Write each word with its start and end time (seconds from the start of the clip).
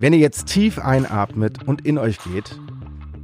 Wenn 0.00 0.14
ihr 0.14 0.18
jetzt 0.18 0.46
tief 0.46 0.78
einatmet 0.78 1.68
und 1.68 1.84
in 1.84 1.98
euch 1.98 2.16
geht, 2.24 2.58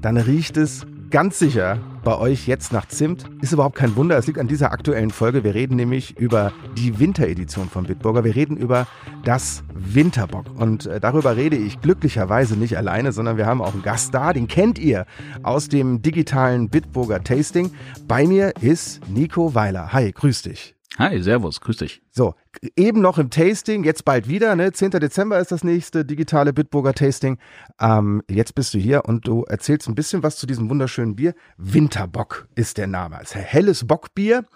dann 0.03 0.19
riecht 0.19 0.59
es 0.59 0.85
ganz 1.09 1.39
sicher 1.39 1.79
bei 2.05 2.19
euch 2.19 2.47
jetzt 2.47 2.71
nach 2.71 2.87
Zimt. 2.87 3.25
Ist 3.41 3.55
überhaupt 3.55 3.77
kein 3.77 3.97
Wunder, 3.97 4.19
es 4.19 4.27
liegt 4.27 4.39
an 4.39 4.47
dieser 4.47 4.73
aktuellen 4.73 5.09
Folge. 5.09 5.43
Wir 5.43 5.55
reden 5.55 5.77
nämlich 5.77 6.19
über 6.19 6.53
die 6.77 6.99
Winteredition 6.99 7.71
von 7.71 7.85
Bitburger. 7.85 8.25
Wir 8.25 8.37
reden 8.37 8.59
über 8.59 8.87
das 9.25 9.65
Winterbock. 9.73 10.45
Und 10.55 10.85
äh, 10.85 11.01
darüber 11.01 11.35
rede 11.35 11.57
ich 11.57 11.81
glücklicherweise 11.81 12.59
nicht 12.59 12.77
alleine, 12.77 13.13
sondern 13.13 13.39
wir 13.39 13.47
haben 13.47 13.63
auch 13.63 13.73
einen 13.73 13.83
Gast 13.83 14.13
da, 14.13 14.35
den 14.35 14.47
kennt 14.47 14.79
ihr 14.79 15.07
aus 15.43 15.71
dem 15.71 16.03
digitalen 16.03 16.69
Bitburger 16.69 17.25
Tasting. 17.25 17.71
Bei 18.07 18.27
mir 18.27 18.53
ist 18.61 19.01
Nico 19.09 19.55
Weiler. 19.55 19.95
Hi, 19.95 20.13
grüß 20.13 20.43
dich. 20.43 20.76
Hi, 20.99 21.21
Servus, 21.21 21.61
grüß 21.61 21.77
dich. 21.77 22.01
So, 22.11 22.35
eben 22.75 23.03
noch 23.03 23.19
im 23.19 23.29
Tasting, 23.29 23.85
jetzt 23.85 24.07
bald 24.07 24.29
wieder, 24.29 24.57
ne? 24.57 24.73
10. 24.73 24.93
Dezember 24.93 25.39
ist 25.39 25.53
das 25.53 25.63
nächste 25.63 26.07
digitale 26.07 26.55
Bitburger 26.55 26.95
Tasting. 26.95 27.37
Ähm, 27.79 28.23
jetzt 28.31 28.55
bist 28.55 28.73
du 28.73 28.79
hier 28.79 29.05
und 29.05 29.29
du 29.29 29.45
erzählst 29.45 29.89
ein 29.89 29.95
bisschen 29.95 30.23
was 30.23 30.37
zu 30.37 30.47
diesem 30.47 30.71
wunderschönen 30.71 31.15
Bier. 31.15 31.35
Winterbock 31.59 32.49
ist 32.55 32.79
der 32.79 32.87
Name. 32.87 33.19
Es 33.21 33.33
ist 33.33 33.37
ein 33.37 33.43
helles 33.43 33.87
Bockbier. 33.87 34.47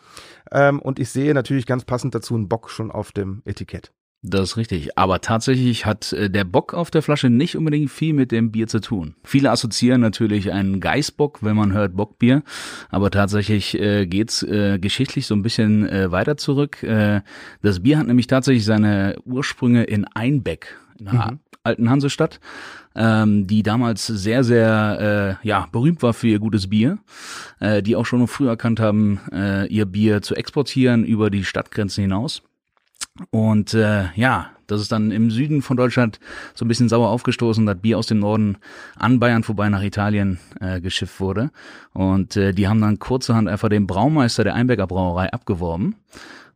Ähm, 0.50 0.80
und 0.80 0.98
ich 0.98 1.10
sehe 1.10 1.34
natürlich 1.34 1.66
ganz 1.66 1.84
passend 1.84 2.14
dazu 2.14 2.34
einen 2.34 2.48
Bock 2.48 2.70
schon 2.70 2.90
auf 2.90 3.12
dem 3.12 3.42
Etikett. 3.44 3.92
Das 4.22 4.50
ist 4.50 4.56
richtig. 4.58 4.98
Aber 4.98 5.22
tatsächlich 5.22 5.86
hat 5.86 6.12
äh, 6.12 6.28
der 6.28 6.44
Bock 6.44 6.74
auf 6.74 6.90
der 6.90 7.00
Flasche 7.00 7.30
nicht 7.30 7.56
unbedingt 7.56 7.90
viel 7.90 8.12
mit 8.12 8.32
dem 8.32 8.52
Bier 8.52 8.66
zu 8.66 8.80
tun. 8.80 9.14
Viele 9.24 9.50
assoziieren 9.50 10.02
natürlich 10.02 10.52
einen 10.52 10.80
Geißbock, 10.80 11.42
wenn 11.42 11.56
man 11.56 11.72
hört 11.72 11.96
Bockbier. 11.96 12.42
Aber 12.90 13.10
tatsächlich 13.10 13.80
äh, 13.80 14.06
geht's 14.06 14.42
äh, 14.42 14.78
geschichtlich 14.78 15.26
so 15.26 15.34
ein 15.34 15.42
bisschen 15.42 15.88
äh, 15.88 16.12
weiter 16.12 16.36
zurück. 16.36 16.82
Äh, 16.82 17.22
das 17.62 17.80
Bier 17.80 17.98
hat 17.98 18.08
nämlich 18.08 18.26
tatsächlich 18.26 18.66
seine 18.66 19.16
Ursprünge 19.24 19.84
in 19.84 20.04
Einbeck, 20.04 20.76
in 20.98 21.08
einer 21.08 21.32
mhm. 21.32 21.38
alten 21.62 21.88
Hansestadt, 21.88 22.40
ähm, 22.94 23.46
die 23.46 23.62
damals 23.62 24.06
sehr, 24.06 24.44
sehr 24.44 25.38
äh, 25.42 25.48
ja, 25.48 25.66
berühmt 25.72 26.02
war 26.02 26.12
für 26.12 26.28
ihr 26.28 26.40
gutes 26.40 26.68
Bier, 26.68 26.98
die 27.82 27.96
auch 27.96 28.04
schon 28.04 28.26
früh 28.26 28.48
erkannt 28.48 28.80
haben, 28.80 29.20
ihr 29.68 29.84
Bier 29.84 30.22
zu 30.22 30.34
exportieren 30.34 31.04
über 31.04 31.30
die 31.30 31.44
Stadtgrenzen 31.44 32.02
hinaus. 32.02 32.42
Und 33.30 33.74
äh, 33.74 34.12
ja, 34.14 34.50
das 34.66 34.80
ist 34.80 34.92
dann 34.92 35.10
im 35.10 35.30
Süden 35.30 35.62
von 35.62 35.76
Deutschland 35.76 36.20
so 36.54 36.64
ein 36.64 36.68
bisschen 36.68 36.88
sauer 36.88 37.08
aufgestoßen, 37.08 37.66
dass 37.66 37.78
Bier 37.78 37.98
aus 37.98 38.06
dem 38.06 38.20
Norden 38.20 38.56
an 38.96 39.18
Bayern 39.18 39.42
vorbei 39.42 39.68
nach 39.68 39.82
Italien 39.82 40.38
äh, 40.60 40.80
geschifft 40.80 41.20
wurde. 41.20 41.50
Und 41.92 42.36
äh, 42.36 42.52
die 42.52 42.68
haben 42.68 42.80
dann 42.80 42.98
kurzerhand 42.98 43.48
einfach 43.48 43.68
den 43.68 43.86
Braumeister 43.86 44.44
der 44.44 44.54
Einbecker 44.54 44.86
Brauerei 44.86 45.32
abgeworben 45.32 45.96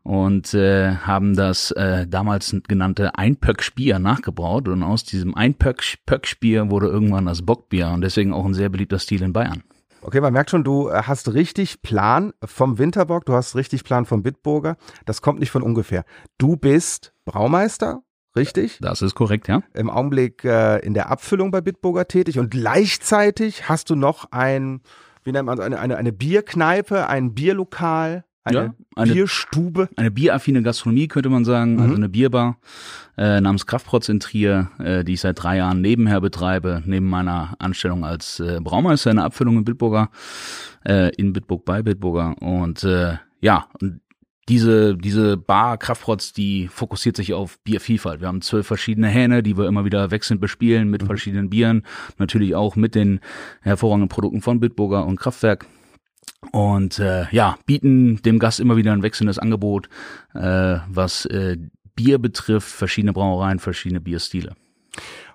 und 0.05 0.55
äh, 0.55 0.95
haben 0.97 1.35
das 1.35 1.71
äh, 1.73 2.07
damals 2.07 2.55
genannte 2.69 3.17
Einpöckspier 3.17 3.99
nachgebraut. 3.99 4.69
Und 4.69 4.83
aus 4.83 5.03
diesem 5.03 5.35
Einpöckspier 5.35 6.71
wurde 6.71 6.87
irgendwann 6.87 7.27
das 7.27 7.43
Bockbier 7.43 7.89
und 7.89 8.03
deswegen 8.03 8.33
auch 8.33 8.45
ein 8.45 8.55
sehr 8.55 8.69
beliebter 8.69 8.99
Stil 8.99 9.23
in 9.23 9.33
Bayern. 9.33 9.65
Okay, 10.07 10.21
man 10.21 10.35
merkt 10.35 10.51
schon, 10.51 10.65
du 10.65 10.91
äh, 10.91 11.03
hast 11.05 11.33
richtig 11.33 11.81
Plan 11.81 12.35
vom 12.45 12.77
Winterbock, 12.79 13.25
du 13.25 13.33
hast 13.33 13.57
richtig 13.57 13.85
Plan 13.85 14.05
vom 14.05 14.23
Bitburger. 14.23 14.77
Das 15.07 15.23
kommt 15.23 15.41
nicht 15.41 15.51
von 15.51 15.63
ungefähr. 15.63 16.05
Du 16.37 16.57
bist 16.57 17.15
Braumeister, 17.25 18.03
richtig? 18.37 18.79
Das 18.83 19.01
ist 19.01 19.15
korrekt, 19.15 19.49
ja. 19.49 19.63
Im 19.73 19.89
Augenblick 19.89 20.45
äh, 20.45 20.79
in 20.81 20.93
der 20.93 21.11
Abfüllung 21.11 21.51
bei 21.51 21.63
Bitburger 21.63 22.07
tätig 22.07 22.39
und 22.39 22.51
gleichzeitig 22.51 23.71
hast 23.71 23.89
du 23.89 23.95
noch 23.95 24.31
ein, 24.31 24.83
wie 25.23 25.33
nennt 25.33 25.47
man 25.47 25.59
es, 25.59 25.65
eine, 25.65 25.81
eine, 25.81 25.97
eine 25.97 26.13
Bierkneipe, 26.13 27.09
ein 27.09 27.33
Bierlokal. 27.33 28.27
Eine, 28.45 28.59
ja, 28.59 28.75
eine 28.95 29.13
Bierstube. 29.13 29.89
Eine 29.97 30.11
bieraffine 30.11 30.63
Gastronomie 30.63 31.09
könnte 31.09 31.31
man 31.31 31.47
sagen, 31.47 31.73
also 31.73 31.83
mhm. 31.83 31.91
also 31.91 31.97
eine 31.97 32.09
Bierbar 32.11 32.59
äh, 33.17 33.41
namens 33.41 33.67
Kraftprotz 33.67 34.11
in 34.11 34.21
Trier, 34.21 34.71
äh, 34.79 35.03
die 35.03 35.15
ich 35.15 35.21
seit 35.21 35.43
drei 35.43 35.57
Jahren 35.57 35.81
nebenher 35.81 36.21
betreibe, 36.21 36.83
neben 36.85 37.09
meiner 37.09 37.55
Anstellung 37.59 38.05
als 38.05 38.41
äh, 38.41 38.61
Braumeister 38.63 39.11
in 39.11 39.17
der 39.17 39.25
Abfüllung 39.25 39.57
in 39.57 39.65
Bitburger, 39.65 40.11
äh, 40.87 41.11
in 41.17 41.33
Bitburg 41.33 41.65
bei 41.65 41.83
Bitburger. 41.83 42.37
Und 42.43 42.85
äh, 42.85 43.17
ja, 43.41 43.67
und 43.81 44.01
diese, 44.49 44.95
diese 44.95 45.39
Bar 45.39 45.79
Kraftprotz, 45.79 46.35
die 46.35 46.69
fokussiert 46.69 47.17
sich 47.17 47.33
auf 47.33 47.59
Biervielfalt. 47.61 48.21
Wir 48.21 48.29
haben 48.29 48.43
zwölf 48.43 48.67
verschiedene 48.67 49.09
Hähne, 49.09 49.43
die 49.43 49.57
wir 49.57 49.67
immer 49.67 49.87
wieder 49.87 50.11
wechselnd 50.11 50.43
bespielen 50.43 50.91
mit 50.91 51.03
mhm. 51.03 51.07
verschiedenen 51.07 51.49
Bieren. 51.49 51.83
Natürlich 52.19 52.55
auch 52.55 52.77
mit 52.77 52.95
den 52.95 53.21
hervorragenden 53.63 54.11
Produkten 54.11 54.43
von 54.43 54.61
Bitburger 54.61 55.07
und 55.07 55.19
Kraftwerk 55.19 55.67
und 56.53 56.99
äh, 56.99 57.27
ja, 57.31 57.57
bieten 57.67 58.23
dem 58.23 58.39
Gast 58.39 58.61
immer 58.61 58.77
wieder 58.77 58.93
ein 58.93 59.03
wechselndes 59.03 59.39
Angebot, 59.39 59.89
äh, 60.35 60.79
was 60.89 61.27
äh, 61.27 61.57
Bier 61.95 62.19
betrifft, 62.19 62.69
verschiedene 62.69 63.13
Brauereien, 63.13 63.59
verschiedene 63.59 64.01
Bierstile. 64.01 64.55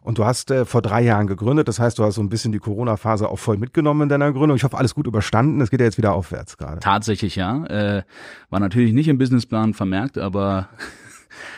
Und 0.02 0.18
du 0.18 0.26
hast 0.26 0.50
äh, 0.52 0.66
vor 0.66 0.82
drei 0.82 1.02
Jahren 1.02 1.28
gegründet, 1.28 1.68
das 1.68 1.80
heißt, 1.80 2.00
du 2.00 2.04
hast 2.04 2.16
so 2.16 2.22
ein 2.22 2.30
bisschen 2.30 2.52
die 2.52 2.60
Corona-Phase 2.60 3.28
auch 3.28 3.40
voll 3.40 3.58
mitgenommen 3.58 4.04
in 4.04 4.10
deiner 4.10 4.32
Gründung. 4.32 4.56
Ich 4.56 4.64
hoffe, 4.64 4.78
alles 4.78 4.96
gut 4.96 5.08
überstanden. 5.08 5.60
Es 5.62 5.70
geht 5.70 5.82
ja 5.82 5.86
jetzt 5.86 5.98
wieder 5.98 6.14
aufwärts 6.14 6.58
gerade. 6.58 6.80
Tatsächlich 6.80 7.36
ja. 7.36 7.66
Äh, 7.66 8.04
war 8.50 8.60
natürlich 8.60 8.94
nicht 8.94 9.10
im 9.10 9.18
Businessplan 9.18 9.74
vermerkt, 9.74 10.18
aber 10.18 10.70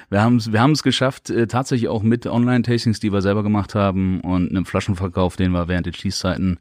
wir 0.09 0.21
haben 0.21 0.37
es 0.37 0.51
wir 0.51 0.61
haben's 0.61 0.83
geschafft, 0.83 1.29
äh, 1.29 1.47
tatsächlich 1.47 1.89
auch 1.89 2.03
mit 2.03 2.25
Online-Tastings, 2.25 2.99
die 2.99 3.11
wir 3.11 3.21
selber 3.21 3.43
gemacht 3.43 3.75
haben 3.75 4.21
und 4.21 4.49
einem 4.49 4.65
Flaschenverkauf, 4.65 5.35
den 5.35 5.51
wir 5.51 5.67
während 5.67 5.85
der 5.85 5.93
Schließzeiten 5.93 6.59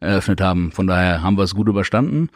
eröffnet 0.00 0.40
haben. 0.40 0.72
Von 0.72 0.86
daher 0.86 1.22
haben 1.22 1.36
wir 1.36 1.44
es 1.44 1.54
gut 1.54 1.68
überstanden 1.68 2.28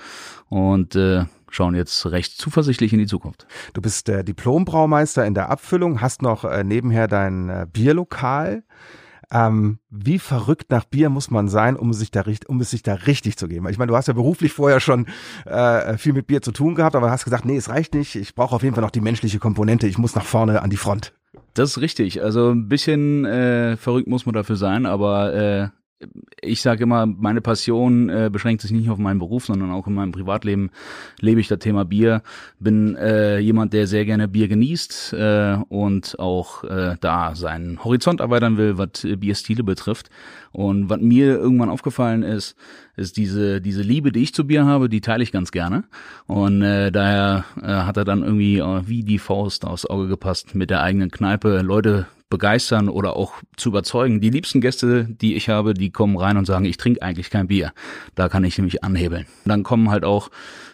und 0.48 0.97
äh, 0.97 1.25
schauen 1.50 1.75
jetzt 1.75 2.04
recht 2.06 2.36
zuversichtlich 2.36 2.92
in 2.92 2.98
die 2.98 3.06
Zukunft. 3.06 3.47
Du 3.72 3.81
bist 3.81 4.09
der 4.09 4.22
Diplombraumeister 4.22 5.25
in 5.25 5.34
der 5.34 5.50
Abfüllung, 5.50 6.00
hast 6.00 6.22
noch 6.22 6.44
äh, 6.44 6.65
nebenher 6.65 7.09
dein 7.09 7.48
äh, 7.48 7.66
Bierlokal. 7.70 8.62
Ähm, 9.32 9.78
wie 9.91 10.19
verrückt 10.19 10.70
nach 10.70 10.84
Bier 10.84 11.10
muss 11.10 11.31
man 11.31 11.48
sein, 11.48 11.76
um 11.76 11.92
sich 11.92 12.10
da, 12.10 12.25
um 12.47 12.60
es 12.60 12.70
sich 12.70 12.82
da 12.82 12.94
richtig 12.94 13.37
zu 13.37 13.48
geben? 13.48 13.69
Ich 13.69 13.78
meine, 13.78 13.91
du 13.91 13.97
hast 13.97 14.06
ja 14.09 14.14
beruflich 14.14 14.53
vorher 14.53 14.81
schon 14.81 15.06
äh, 15.44 15.98
viel 15.98 16.12
mit 16.12 16.26
Bier 16.26 16.42
zu 16.42 16.53
tun 16.53 16.75
gehabt, 16.75 16.94
aber 16.94 17.10
hast 17.10 17.25
gesagt, 17.25 17.44
nee, 17.44 17.56
es 17.56 17.69
reicht 17.69 17.94
nicht. 17.94 18.15
Ich 18.15 18.34
brauche 18.34 18.54
auf 18.54 18.62
jeden 18.62 18.75
Fall 18.75 18.84
noch 18.84 18.91
die 18.91 19.00
menschliche 19.00 19.38
Komponente. 19.38 19.86
Ich 19.86 19.98
muss 19.98 20.15
nach 20.15 20.25
vorne 20.25 20.62
an 20.62 20.70
die 20.70 20.76
Front. 20.76 21.12
Das 21.54 21.70
ist 21.70 21.81
richtig. 21.81 22.22
Also 22.22 22.50
ein 22.50 22.69
bisschen 22.69 23.25
äh, 23.25 23.76
verrückt 23.76 24.09
muss 24.09 24.26
man 24.26 24.34
dafür 24.34 24.56
sein, 24.56 24.86
aber 24.86 25.34
äh, 25.34 25.69
ich 26.43 26.61
sage 26.61 26.83
immer, 26.83 27.07
meine 27.07 27.41
Passion 27.41 28.11
äh, 28.11 28.29
beschränkt 28.31 28.61
sich 28.61 28.71
nicht 28.71 28.91
auf 28.91 28.99
meinen 28.99 29.19
Beruf, 29.19 29.47
sondern 29.47 29.71
auch 29.71 29.87
in 29.87 29.95
meinem 29.95 30.12
Privatleben 30.12 30.71
lebe 31.21 31.41
ich 31.41 31.49
das 31.49 31.59
Thema 31.59 31.84
Bier. 31.84 32.23
Bin 32.59 32.97
äh, 32.97 33.39
jemand, 33.39 33.73
der 33.73 33.87
sehr 33.87 34.05
gerne 34.05 34.29
Bier 34.29 34.49
genießt 34.49 35.15
äh, 35.15 35.57
und 35.69 36.19
auch 36.19 36.65
äh, 36.65 36.97
da 37.01 37.34
seinen 37.34 37.83
Horizont 37.83 38.21
erweitern 38.21 38.59
will, 38.59 38.77
was 38.77 39.05
äh, 39.05 39.17
Bierstile 39.17 39.65
betrifft. 39.65 40.11
Und 40.53 40.91
was 40.91 41.01
mir 41.01 41.39
irgendwann 41.39 41.71
aufgefallen 41.71 42.23
ist, 42.23 42.57
ist 42.97 43.17
diese 43.17 43.61
diese 43.61 43.83
Liebe, 43.83 44.13
die 44.13 44.23
ich 44.23 44.34
zu 44.34 44.47
Bier 44.47 44.67
habe, 44.67 44.89
die 44.89 45.01
teile 45.01 45.23
ich 45.23 45.33
ganz 45.33 45.51
gerne. 45.51 45.84
Und 46.27 46.63
äh, 46.63 46.93
daher 46.93 47.45
äh, 47.61 47.67
hat 47.67 47.97
er 47.97 48.05
dann 48.05 48.23
irgendwie 48.23 48.59
äh, 48.59 48.83
wie 48.87 49.03
die 49.03 49.19
Faust 49.19 49.65
aufs 49.65 49.87
Auge 49.87 50.09
gepasst, 50.09 50.55
mit 50.55 50.71
der 50.71 50.83
eigenen 50.83 51.11
Kneipe 51.11 51.63
Leute 51.63 52.07
begeistern 52.28 52.88
oder 52.88 53.16
auch 53.16 53.34
zu 53.56 53.69
überzeugen. 53.69 54.20
Die 54.20 54.31
liebsten 54.31 54.60
Gäste, 54.60 55.04
die 55.04 55.34
ich 55.34 55.48
habe, 55.48 55.75
die 55.75 55.91
kommen 55.91 56.16
rein 56.16 56.37
und 56.37 56.44
sagen, 56.44 56.64
ich 56.64 56.76
trinke 56.76 57.03
eigentlich 57.03 57.31
kein 57.31 57.47
Bier. 57.47 57.72
Da 58.14 58.28
kann 58.28 58.44
ich 58.44 58.59
nämlich 58.59 58.82
anhebeln. 58.82 59.26
Dann 59.44 59.62
kommen 59.62 59.91
halt 59.91 60.04
auch 60.04 60.31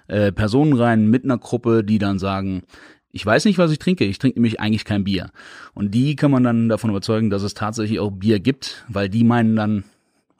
äh, 0.08 0.32
Personen 0.32 0.72
rein 0.72 1.08
mit 1.08 1.24
einer 1.24 1.38
Gruppe, 1.38 1.84
die 1.84 1.98
dann 1.98 2.18
sagen, 2.18 2.62
ich 3.10 3.24
weiß 3.24 3.44
nicht, 3.44 3.58
was 3.58 3.70
ich 3.70 3.78
trinke. 3.78 4.04
Ich 4.04 4.18
trinke 4.18 4.38
nämlich 4.38 4.60
eigentlich 4.60 4.86
kein 4.86 5.04
Bier. 5.04 5.30
Und 5.74 5.94
die 5.94 6.16
kann 6.16 6.30
man 6.30 6.44
dann 6.44 6.68
davon 6.68 6.91
überzeugen, 6.91 7.28
dass 7.28 7.42
es 7.42 7.54
tatsächlich 7.54 8.00
auch 8.00 8.10
Bier 8.10 8.41
gibt, 8.41 8.84
weil 8.88 9.10
die 9.10 9.22
meinen 9.22 9.54
dann, 9.54 9.84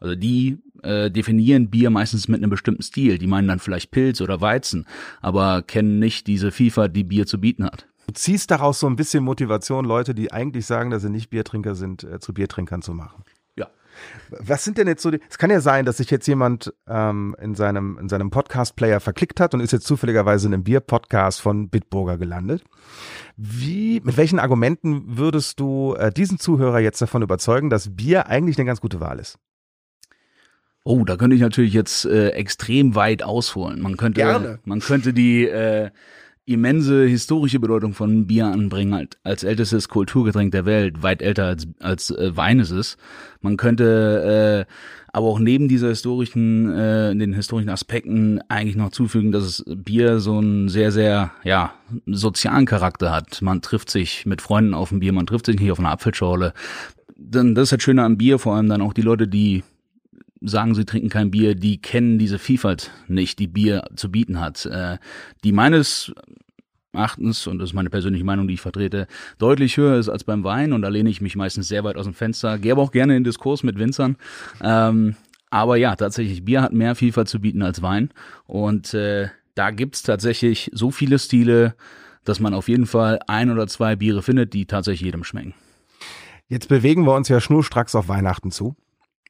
also 0.01 0.15
die 0.15 0.59
äh, 0.83 1.11
definieren 1.11 1.71
Bier 1.71 1.91
meistens 1.91 2.29
mit 2.29 2.39
einem 2.39 2.51
bestimmten 2.51 2.83
Stil. 2.83 3.19
Die 3.19 3.27
meinen 3.27 3.49
dann 3.49 3.59
vielleicht 3.59 3.91
Pilz 3.91 4.23
oder 4.23 4.41
Weizen, 4.41 4.87
aber 5.21 5.61
kennen 5.63 5.99
nicht 5.99 6.27
diese 6.27 6.51
Vielfalt, 6.51 6.97
die 6.97 7.05
Bier 7.05 7.27
zu 7.27 7.39
bieten 7.39 7.65
hat. 7.65 7.87
Du 8.13 8.19
ziehst 8.19 8.51
daraus 8.51 8.79
so 8.79 8.87
ein 8.87 8.95
bisschen 8.95 9.25
Motivation, 9.25 9.87
Leute, 9.87 10.15
die 10.15 10.31
eigentlich 10.33 10.67
sagen, 10.67 10.91
dass 10.91 11.01
sie 11.01 11.09
nicht 11.09 11.31
Biertrinker 11.31 11.75
sind, 11.75 12.05
äh, 12.05 12.21
zu 12.21 12.35
Biertrinkern 12.35 12.83
zu 12.83 12.93
machen. 12.93 13.25
Ja. 13.57 13.69
Was 14.29 14.65
sind 14.65 14.77
denn 14.77 14.87
jetzt 14.87 15.01
so 15.03 15.11
die, 15.11 15.19
es 15.31 15.39
kann 15.39 15.49
ja 15.49 15.63
sein, 15.63 15.87
dass 15.87 15.97
sich 15.97 16.11
jetzt 16.11 16.27
jemand 16.27 16.75
ähm, 16.87 17.35
in 17.41 17.55
seinem, 17.55 17.97
in 17.97 18.11
seinem 18.11 18.29
Podcast-Player 18.29 19.01
verklickt 19.01 19.41
hat 19.41 19.55
und 19.55 19.61
ist 19.61 19.73
jetzt 19.73 19.87
zufälligerweise 19.87 20.47
in 20.47 20.53
einem 20.53 20.63
Bier-Podcast 20.63 21.41
von 21.41 21.71
Bitburger 21.71 22.19
gelandet. 22.19 22.63
Wie, 23.39 24.03
mit 24.05 24.19
welchen 24.19 24.39
Argumenten 24.39 25.17
würdest 25.17 25.59
du 25.59 25.95
äh, 25.95 26.13
diesen 26.13 26.39
Zuhörer 26.39 26.81
jetzt 26.81 27.01
davon 27.01 27.23
überzeugen, 27.23 27.71
dass 27.71 27.97
Bier 27.97 28.27
eigentlich 28.27 28.59
eine 28.59 28.67
ganz 28.67 28.83
gute 28.83 29.01
Wahl 29.01 29.21
ist? 29.21 29.39
Oh, 30.85 31.07
da 31.07 31.17
könnte 31.17 31.35
ich 31.35 31.41
natürlich 31.41 31.73
jetzt 31.73 32.05
äh, 32.05 32.29
extrem 32.31 32.95
weit 32.95 33.23
ausholen. 33.23 33.81
Man 33.81 33.97
könnte, 33.97 34.21
Gerne. 34.21 34.59
man 34.67 34.81
könnte 34.81 35.15
die 35.15 35.47
äh, 35.47 35.91
immense 36.45 37.05
historische 37.07 37.61
Bedeutung 37.61 37.95
von 37.95 38.27
Bier 38.27 38.47
anbringen, 38.47 38.95
halt 38.95 39.19
als 39.23 39.45
ältestes 39.45 39.89
Kulturgetränk 39.89 40.51
der 40.53 40.65
Welt, 40.65 41.03
weit 41.03 41.23
älter 41.23 41.47
als, 41.47 41.69
als 41.79 42.11
äh, 42.11 42.37
Wein 42.37 42.59
ist 42.59 42.73
es. 42.73 42.97
Man 43.41 43.57
könnte 43.57 44.67
äh, 44.69 44.73
aber 45.13 45.27
auch 45.27 45.39
neben 45.39 45.69
dieser 45.69 45.89
historischen, 45.89 46.73
äh, 46.73 47.15
den 47.15 47.33
historischen 47.33 47.69
Aspekten 47.69 48.41
eigentlich 48.49 48.77
noch 48.77 48.91
zufügen, 48.91 49.31
dass 49.31 49.45
es 49.45 49.65
Bier 49.67 50.19
so 50.19 50.39
einen 50.39 50.69
sehr, 50.69 50.91
sehr, 50.91 51.31
ja, 51.45 51.75
sozialen 52.07 52.67
Charakter 52.67 53.13
hat. 53.13 53.41
Man 53.43 53.63
trifft 53.63 53.91
sich 53.91 54.27
mit 54.27 54.43
Freunden 54.43 54.75
auf 54.75 54.91
ein 54.91 55.01
Bier, 55.01 55.13
man 55.13 55.27
trifft 55.27 55.47
sich 55.47 55.61
nicht 55.61 55.71
auf 55.71 55.79
einer 55.79 55.91
Apfelschorle 55.91 56.55
dann 57.25 57.55
das 57.55 57.65
ist 57.65 57.73
das 57.73 57.83
Schöne 57.83 58.03
am 58.03 58.19
Bier, 58.19 58.39
vor 58.39 58.55
allem 58.55 58.69
dann 58.69 58.83
auch 58.83 58.93
die 58.93 59.03
Leute, 59.03 59.29
die 59.29 59.63
sagen, 60.45 60.75
sie 60.75 60.85
trinken 60.85 61.09
kein 61.09 61.31
Bier, 61.31 61.55
die 61.55 61.81
kennen 61.81 62.19
diese 62.19 62.39
Vielfalt 62.39 62.91
nicht, 63.09 63.39
die 63.39 63.47
Bier 63.47 63.85
zu 63.97 64.11
bieten 64.11 64.41
hat. 64.41 64.67
Äh, 64.67 64.99
die 65.45 65.53
meines 65.53 66.13
Erachtens, 66.93 67.47
und 67.47 67.59
das 67.59 67.71
ist 67.71 67.75
meine 67.75 67.91
persönliche 67.91 68.25
Meinung, 68.25 68.49
die 68.49 68.55
ich 68.55 68.61
vertrete, 68.61 69.07
deutlich 69.39 69.77
höher 69.77 69.99
ist 69.99 70.09
als 70.09 70.25
beim 70.25 70.45
Wein 70.45 70.73
und 70.73 70.83
da 70.83 70.89
lehne 70.89 71.11
ich 71.11 71.21
mich 71.21 71.37
meistens 71.37 71.69
sehr 71.69 71.85
weit 71.85 71.97
aus 71.97 72.05
dem 72.05 72.15
Fenster, 72.15 72.59
gehe 72.59 72.73
aber 72.73 72.83
auch 72.83 72.93
gerne 72.93 73.17
in 73.17 73.25
Diskurs 73.25 73.63
mit 73.63 73.79
Winzern. 73.79 74.17
Ähm, 74.63 75.17
aber 75.51 75.77
ja, 75.77 75.97
tatsächlich, 75.97 76.45
Bier 76.45 76.63
hat 76.63 76.73
mehr 76.73 76.95
Vielfalt 76.95 77.29
zu 77.29 77.41
bieten 77.41 77.63
als 77.63 77.83
Wein 77.83 78.11
und 78.47 78.95
äh, 78.95 79.29
da 79.55 79.71
gibt's 79.71 80.03
tatsächlich 80.03 80.71
so 80.73 80.91
viele 80.91 81.19
Stile, 81.19 81.75
dass 82.25 82.41
man 82.41 82.55
auf 82.55 82.69
jeden 82.69 82.87
Fall 82.87 83.21
ein 83.27 83.51
oder 83.51 83.67
zwei 83.67 83.97
Biere 83.97 84.23
findet, 84.23 84.55
die 84.55 84.67
tatsächlich 84.67 85.03
jedem 85.07 85.25
schmecken. 85.25 85.55
Jetzt 86.49 86.69
bewegen 86.69 87.07
wir 87.07 87.15
uns 87.15 87.29
ja 87.29 87.41
schnurstracks 87.41 87.95
auf 87.95 88.09
Weihnachten 88.09 88.51
zu. 88.51 88.77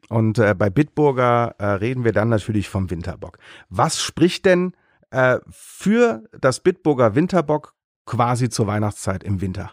Und 0.08 0.38
äh, 0.38 0.54
bei 0.56 0.70
Bitburger 0.70 1.54
äh, 1.58 1.64
reden 1.64 2.04
wir 2.04 2.12
dann 2.12 2.28
natürlich 2.28 2.68
vom 2.68 2.90
Winterbock. 2.90 3.38
Was 3.68 4.02
spricht 4.02 4.44
denn 4.44 4.72
äh, 5.10 5.38
für 5.50 6.24
das 6.40 6.60
Bitburger 6.60 7.14
Winterbock 7.14 7.74
quasi 8.04 8.48
zur 8.48 8.66
Weihnachtszeit 8.66 9.24
im 9.24 9.40
Winter? 9.40 9.72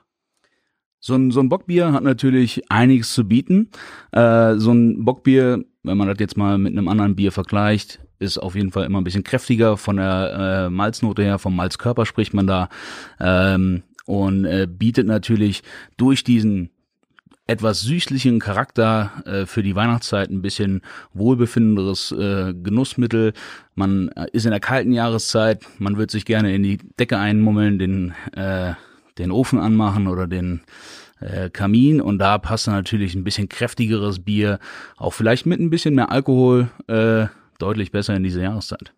So 1.01 1.15
ein, 1.15 1.31
so 1.31 1.39
ein 1.39 1.49
Bockbier 1.49 1.93
hat 1.93 2.03
natürlich 2.03 2.69
einiges 2.69 3.13
zu 3.13 3.27
bieten. 3.27 3.69
Äh, 4.11 4.55
so 4.55 4.71
ein 4.71 5.05
Bockbier, 5.05 5.63
wenn 5.83 5.97
man 5.97 6.07
das 6.07 6.17
jetzt 6.19 6.37
mal 6.37 6.57
mit 6.57 6.73
einem 6.73 6.89
anderen 6.89 7.15
Bier 7.15 7.31
vergleicht, 7.31 7.99
ist 8.19 8.37
auf 8.37 8.55
jeden 8.55 8.71
Fall 8.71 8.85
immer 8.85 8.99
ein 8.99 9.05
bisschen 9.05 9.23
kräftiger 9.23 9.77
von 9.77 9.95
der 9.95 10.65
äh, 10.67 10.69
Malznote 10.69 11.23
her, 11.23 11.39
vom 11.39 11.55
Malzkörper 11.55 12.05
spricht 12.05 12.33
man 12.33 12.47
da 12.47 12.69
ähm, 13.19 13.83
und 14.05 14.43
äh, 14.43 14.67
bietet 14.69 15.07
natürlich 15.07 15.63
durch 15.95 16.25
diesen 16.25 16.69
etwas 17.49 17.81
süßlichen 17.81 18.39
Charakter 18.39 19.11
äh, 19.25 19.45
für 19.47 19.63
die 19.63 19.75
Weihnachtszeit, 19.75 20.29
ein 20.29 20.43
bisschen 20.43 20.81
wohlbefindenderes 21.13 22.11
äh, 22.11 22.53
Genussmittel. 22.53 23.33
Man 23.73 24.09
äh, 24.09 24.27
ist 24.31 24.45
in 24.45 24.51
der 24.51 24.59
kalten 24.59 24.91
Jahreszeit, 24.91 25.65
man 25.79 25.97
wird 25.97 26.11
sich 26.11 26.25
gerne 26.25 26.53
in 26.53 26.61
die 26.61 26.77
Decke 26.99 27.17
einmummeln, 27.17 27.79
den, 27.79 28.13
äh, 28.35 28.73
den 29.17 29.31
Ofen 29.31 29.57
anmachen 29.57 30.07
oder 30.07 30.27
den 30.27 30.61
äh, 31.21 31.49
Kamin 31.49 32.01
und 32.01 32.19
da 32.19 32.37
passt 32.37 32.67
dann 32.67 32.75
natürlich 32.75 33.15
ein 33.15 33.23
bisschen 33.23 33.49
kräftigeres 33.49 34.23
Bier, 34.23 34.59
auch 34.97 35.15
vielleicht 35.15 35.47
mit 35.47 35.59
ein 35.59 35.71
bisschen 35.71 35.95
mehr 35.95 36.11
Alkohol, 36.11 36.69
äh, 36.85 37.25
deutlich 37.57 37.91
besser 37.91 38.15
in 38.15 38.21
diese 38.21 38.43
Jahreszeit. 38.43 38.93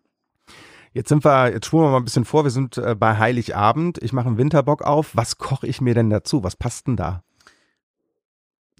Jetzt 0.92 1.08
sind 1.08 1.24
wir, 1.24 1.50
jetzt 1.50 1.68
spulen 1.68 1.86
wir 1.86 1.90
mal 1.90 1.96
ein 1.96 2.04
bisschen 2.04 2.26
vor, 2.26 2.44
wir 2.44 2.50
sind 2.50 2.76
äh, 2.76 2.94
bei 2.94 3.16
Heiligabend. 3.16 3.96
Ich 4.02 4.12
mache 4.12 4.26
einen 4.26 4.36
Winterbock 4.36 4.82
auf. 4.82 5.16
Was 5.16 5.38
koche 5.38 5.66
ich 5.66 5.80
mir 5.80 5.94
denn 5.94 6.10
dazu? 6.10 6.44
Was 6.44 6.54
passt 6.54 6.86
denn 6.86 6.96
da? 6.96 7.22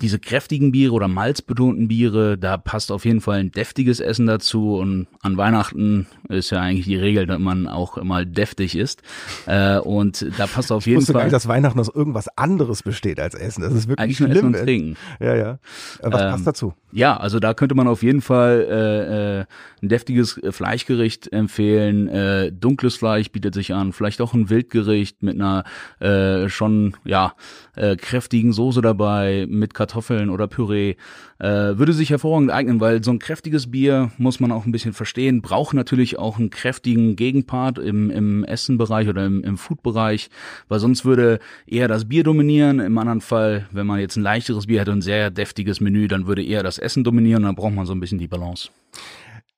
Diese 0.00 0.18
kräftigen 0.18 0.72
Biere 0.72 0.92
oder 0.92 1.06
malzbetonten 1.06 1.86
Biere, 1.86 2.36
da 2.36 2.56
passt 2.56 2.90
auf 2.90 3.04
jeden 3.04 3.20
Fall 3.20 3.38
ein 3.38 3.52
deftiges 3.52 4.00
Essen 4.00 4.26
dazu 4.26 4.76
und 4.76 5.06
an 5.20 5.36
Weihnachten 5.36 6.06
ist 6.28 6.50
ja 6.50 6.60
eigentlich 6.60 6.86
die 6.86 6.96
Regel, 6.96 7.26
dass 7.26 7.38
man 7.38 7.68
auch 7.68 7.98
immer 7.98 8.24
deftig 8.24 8.74
ist 8.74 9.02
äh, 9.46 9.78
und 9.78 10.26
da 10.38 10.46
passt 10.46 10.72
auf 10.72 10.86
jeden 10.86 11.00
ich 11.00 11.06
Fall. 11.06 11.14
Gar 11.14 11.22
nicht, 11.24 11.34
dass 11.34 11.46
Weihnachten 11.46 11.78
aus 11.78 11.88
irgendwas 11.88 12.28
anderes 12.36 12.82
besteht 12.82 13.20
als 13.20 13.34
Essen. 13.34 13.62
Das 13.62 13.72
ist 13.72 13.86
wirklich 13.86 14.00
eigentlich 14.00 14.16
schlimm. 14.16 14.30
Nur 14.30 14.36
Essen 14.36 14.46
und 14.46 14.56
Trinken. 14.56 14.96
Ja, 15.20 15.36
ja. 15.36 15.58
Was 16.00 16.20
ähm, 16.20 16.30
passt 16.30 16.46
dazu? 16.46 16.74
Ja, 16.90 17.16
also 17.16 17.38
da 17.38 17.54
könnte 17.54 17.74
man 17.74 17.86
auf 17.88 18.02
jeden 18.02 18.20
Fall 18.20 18.66
äh, 18.68 19.40
äh, 19.40 19.44
ein 19.82 19.88
deftiges 19.88 20.40
Fleischgericht 20.50 21.32
empfehlen. 21.32 22.08
Äh, 22.08 22.52
dunkles 22.52 22.96
Fleisch 22.96 23.30
bietet 23.30 23.54
sich 23.54 23.72
an, 23.72 23.92
vielleicht 23.92 24.20
auch 24.20 24.34
ein 24.34 24.50
Wildgericht 24.50 25.22
mit 25.22 25.36
einer 25.36 25.64
äh, 26.00 26.48
schon 26.48 26.96
ja 27.04 27.34
äh, 27.76 27.96
kräftigen 27.96 28.52
Soße 28.52 28.82
dabei 28.82 29.46
mit 29.48 29.74
Kartoffeln 29.82 30.30
oder 30.30 30.46
Püree. 30.46 30.94
Äh, 31.38 31.76
würde 31.76 31.92
sich 31.92 32.10
hervorragend 32.10 32.52
eignen, 32.52 32.80
weil 32.80 33.02
so 33.02 33.10
ein 33.10 33.18
kräftiges 33.18 33.70
Bier, 33.70 34.12
muss 34.16 34.38
man 34.38 34.52
auch 34.52 34.64
ein 34.64 34.70
bisschen 34.70 34.92
verstehen, 34.92 35.42
braucht 35.42 35.74
natürlich 35.74 36.18
auch 36.18 36.38
einen 36.38 36.50
kräftigen 36.50 37.16
Gegenpart 37.16 37.78
im, 37.78 38.10
im 38.10 38.44
Essenbereich 38.44 39.08
oder 39.08 39.26
im, 39.26 39.42
im 39.42 39.58
Foodbereich, 39.58 40.30
weil 40.68 40.78
sonst 40.78 41.04
würde 41.04 41.40
eher 41.66 41.88
das 41.88 42.08
Bier 42.08 42.22
dominieren. 42.22 42.78
Im 42.78 42.96
anderen 42.96 43.20
Fall, 43.20 43.66
wenn 43.72 43.86
man 43.86 43.98
jetzt 43.98 44.16
ein 44.16 44.22
leichteres 44.22 44.66
Bier 44.66 44.80
hätte 44.80 44.92
und 44.92 44.98
ein 44.98 45.02
sehr 45.02 45.30
deftiges 45.30 45.80
Menü, 45.80 46.06
dann 46.06 46.28
würde 46.28 46.44
eher 46.44 46.62
das 46.62 46.78
Essen 46.78 47.02
dominieren, 47.02 47.42
dann 47.42 47.56
braucht 47.56 47.74
man 47.74 47.86
so 47.86 47.92
ein 47.92 48.00
bisschen 48.00 48.18
die 48.18 48.28
Balance. 48.28 48.70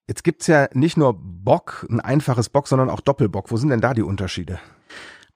Jetzt 0.09 0.25
gibt's 0.25 0.47
ja 0.47 0.69
nicht 0.73 0.97
nur 0.97 1.19
Bock, 1.19 1.87
ein 1.91 2.01
einfaches 2.01 2.49
Bock, 2.49 2.69
sondern 2.69 2.89
auch 2.89 3.01
Doppelbock. 3.01 3.51
Wo 3.51 3.57
sind 3.59 3.69
denn 3.69 3.81
da 3.81 3.93
die 3.93 4.03
Unterschiede? 4.03 4.59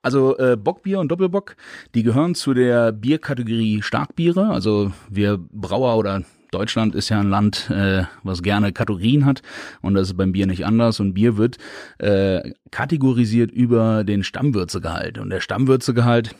Also 0.03 0.39
äh, 0.39 0.57
Bockbier 0.57 1.01
und 1.01 1.09
Doppelbock, 1.09 1.57
die 1.95 2.03
gehören 2.03 2.35
zu 2.35 2.55
der 2.55 2.93
Bierkategorie 2.93 3.83
Starkbiere. 3.83 4.49
Also 4.49 4.93
wir 5.11 5.39
Brauer 5.53 5.97
oder 5.97 6.23
Deutschland 6.51 6.95
ist 6.95 7.09
ja 7.09 7.21
ein 7.21 7.29
Land, 7.29 7.69
äh, 7.71 8.05
was 8.23 8.43
gerne 8.43 8.73
Kategorien 8.73 9.27
hat 9.27 9.43
und 9.83 9.95
das 9.95 10.09
ist 10.09 10.17
beim 10.17 10.33
Bier 10.33 10.47
nicht 10.47 10.65
anders. 10.65 11.01
Und 11.01 11.15
Bier 11.15 11.37
wird 11.37 11.59
äh, 11.99 12.53
kategorisiert 12.71 13.51
über 13.51 14.05
den 14.05 14.23
Stammwürzegehalt. 14.23 15.19
Und 15.19 15.31
der 15.31 15.41
Stammwürzegehalt 15.41 16.35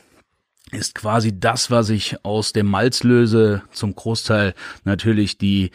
ist 0.71 0.95
quasi 0.95 1.39
das, 1.39 1.71
was 1.71 1.89
ich 1.89 2.23
aus 2.23 2.53
dem 2.53 2.67
Malz 2.67 3.03
löse, 3.03 3.63
zum 3.71 3.95
Großteil 3.95 4.53
natürlich 4.83 5.37
die 5.37 5.71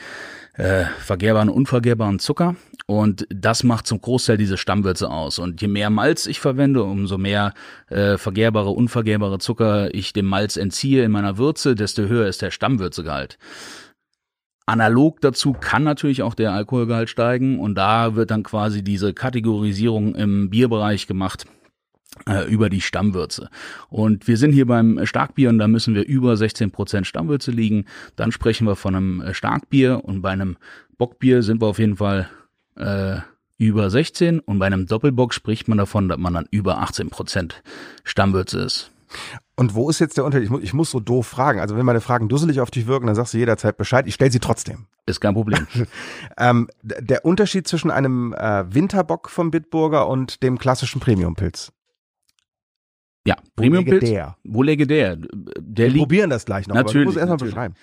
äh, 0.54 0.84
vergehrbaren, 1.00 1.48
unvergehrbaren 1.48 2.18
Zucker. 2.18 2.56
Und 2.86 3.26
das 3.30 3.64
macht 3.64 3.86
zum 3.86 4.00
Großteil 4.00 4.36
diese 4.36 4.58
Stammwürze 4.58 5.10
aus. 5.10 5.38
Und 5.38 5.62
je 5.62 5.68
mehr 5.68 5.90
Malz 5.90 6.26
ich 6.26 6.38
verwende, 6.38 6.82
umso 6.82 7.16
mehr 7.16 7.54
äh, 7.88 8.18
vergehrbare, 8.18 8.70
unvergehrbare 8.70 9.38
Zucker 9.38 9.94
ich 9.94 10.12
dem 10.12 10.26
Malz 10.26 10.56
entziehe 10.56 11.02
in 11.02 11.10
meiner 11.10 11.38
Würze, 11.38 11.74
desto 11.74 12.02
höher 12.02 12.26
ist 12.26 12.42
der 12.42 12.50
Stammwürzegehalt. 12.50 13.38
Analog 14.66 15.20
dazu 15.20 15.52
kann 15.52 15.82
natürlich 15.82 16.22
auch 16.22 16.34
der 16.34 16.52
Alkoholgehalt 16.52 17.10
steigen 17.10 17.58
und 17.58 17.74
da 17.74 18.14
wird 18.14 18.30
dann 18.30 18.42
quasi 18.42 18.82
diese 18.82 19.12
Kategorisierung 19.12 20.14
im 20.14 20.48
Bierbereich 20.48 21.06
gemacht 21.06 21.44
über 22.48 22.70
die 22.70 22.80
Stammwürze. 22.80 23.50
Und 23.88 24.28
wir 24.28 24.36
sind 24.36 24.52
hier 24.52 24.66
beim 24.66 25.04
Starkbier 25.04 25.48
und 25.48 25.58
da 25.58 25.68
müssen 25.68 25.94
wir 25.94 26.06
über 26.06 26.36
16 26.36 26.70
Prozent 26.70 27.06
Stammwürze 27.06 27.50
liegen. 27.50 27.86
Dann 28.16 28.32
sprechen 28.32 28.66
wir 28.66 28.76
von 28.76 28.94
einem 28.94 29.24
Starkbier 29.32 30.04
und 30.04 30.22
bei 30.22 30.30
einem 30.30 30.56
Bockbier 30.96 31.42
sind 31.42 31.60
wir 31.60 31.66
auf 31.66 31.78
jeden 31.78 31.96
Fall 31.96 32.28
äh, 32.76 33.16
über 33.58 33.90
16 33.90 34.40
und 34.40 34.58
bei 34.58 34.66
einem 34.66 34.86
Doppelbock 34.86 35.34
spricht 35.34 35.68
man 35.68 35.78
davon, 35.78 36.08
dass 36.08 36.18
man 36.18 36.34
dann 36.34 36.46
über 36.50 36.78
18 36.78 37.10
Prozent 37.10 37.62
Stammwürze 38.04 38.60
ist. 38.60 38.90
Und 39.56 39.74
wo 39.74 39.88
ist 39.88 40.00
jetzt 40.00 40.16
der 40.16 40.24
Unterschied? 40.24 40.46
Ich 40.46 40.50
muss, 40.50 40.62
ich 40.62 40.74
muss 40.74 40.90
so 40.90 40.98
doof 40.98 41.26
fragen. 41.26 41.60
Also 41.60 41.76
wenn 41.76 41.86
meine 41.86 42.00
Fragen 42.00 42.28
dusselig 42.28 42.60
auf 42.60 42.70
dich 42.70 42.86
wirken, 42.86 43.06
dann 43.06 43.14
sagst 43.14 43.34
du 43.34 43.38
jederzeit 43.38 43.76
Bescheid. 43.76 44.06
Ich 44.08 44.14
stelle 44.14 44.32
sie 44.32 44.40
trotzdem. 44.40 44.86
Ist 45.06 45.20
kein 45.20 45.34
Problem. 45.34 45.66
ähm, 46.38 46.68
der 46.82 47.24
Unterschied 47.24 47.68
zwischen 47.68 47.90
einem 47.90 48.32
äh, 48.32 48.64
Winterbock 48.74 49.30
vom 49.30 49.52
Bitburger 49.52 50.08
und 50.08 50.42
dem 50.42 50.58
klassischen 50.58 51.00
Premiumpilz. 51.00 51.72
Ja, 53.26 53.36
Premiumpilz. 53.56 54.04
Der? 54.04 54.36
Wo 54.44 54.62
läge 54.62 54.86
der? 54.86 55.16
der 55.16 55.94
Wir 55.94 56.00
probieren 56.00 56.30
das 56.30 56.44
gleich 56.44 56.68
noch. 56.68 56.74
Natürlich. 56.74 56.96
Aber 56.96 57.00
du 57.00 57.06
musst 57.06 57.18
erstmal 57.18 57.48
beschreiben. 57.48 57.74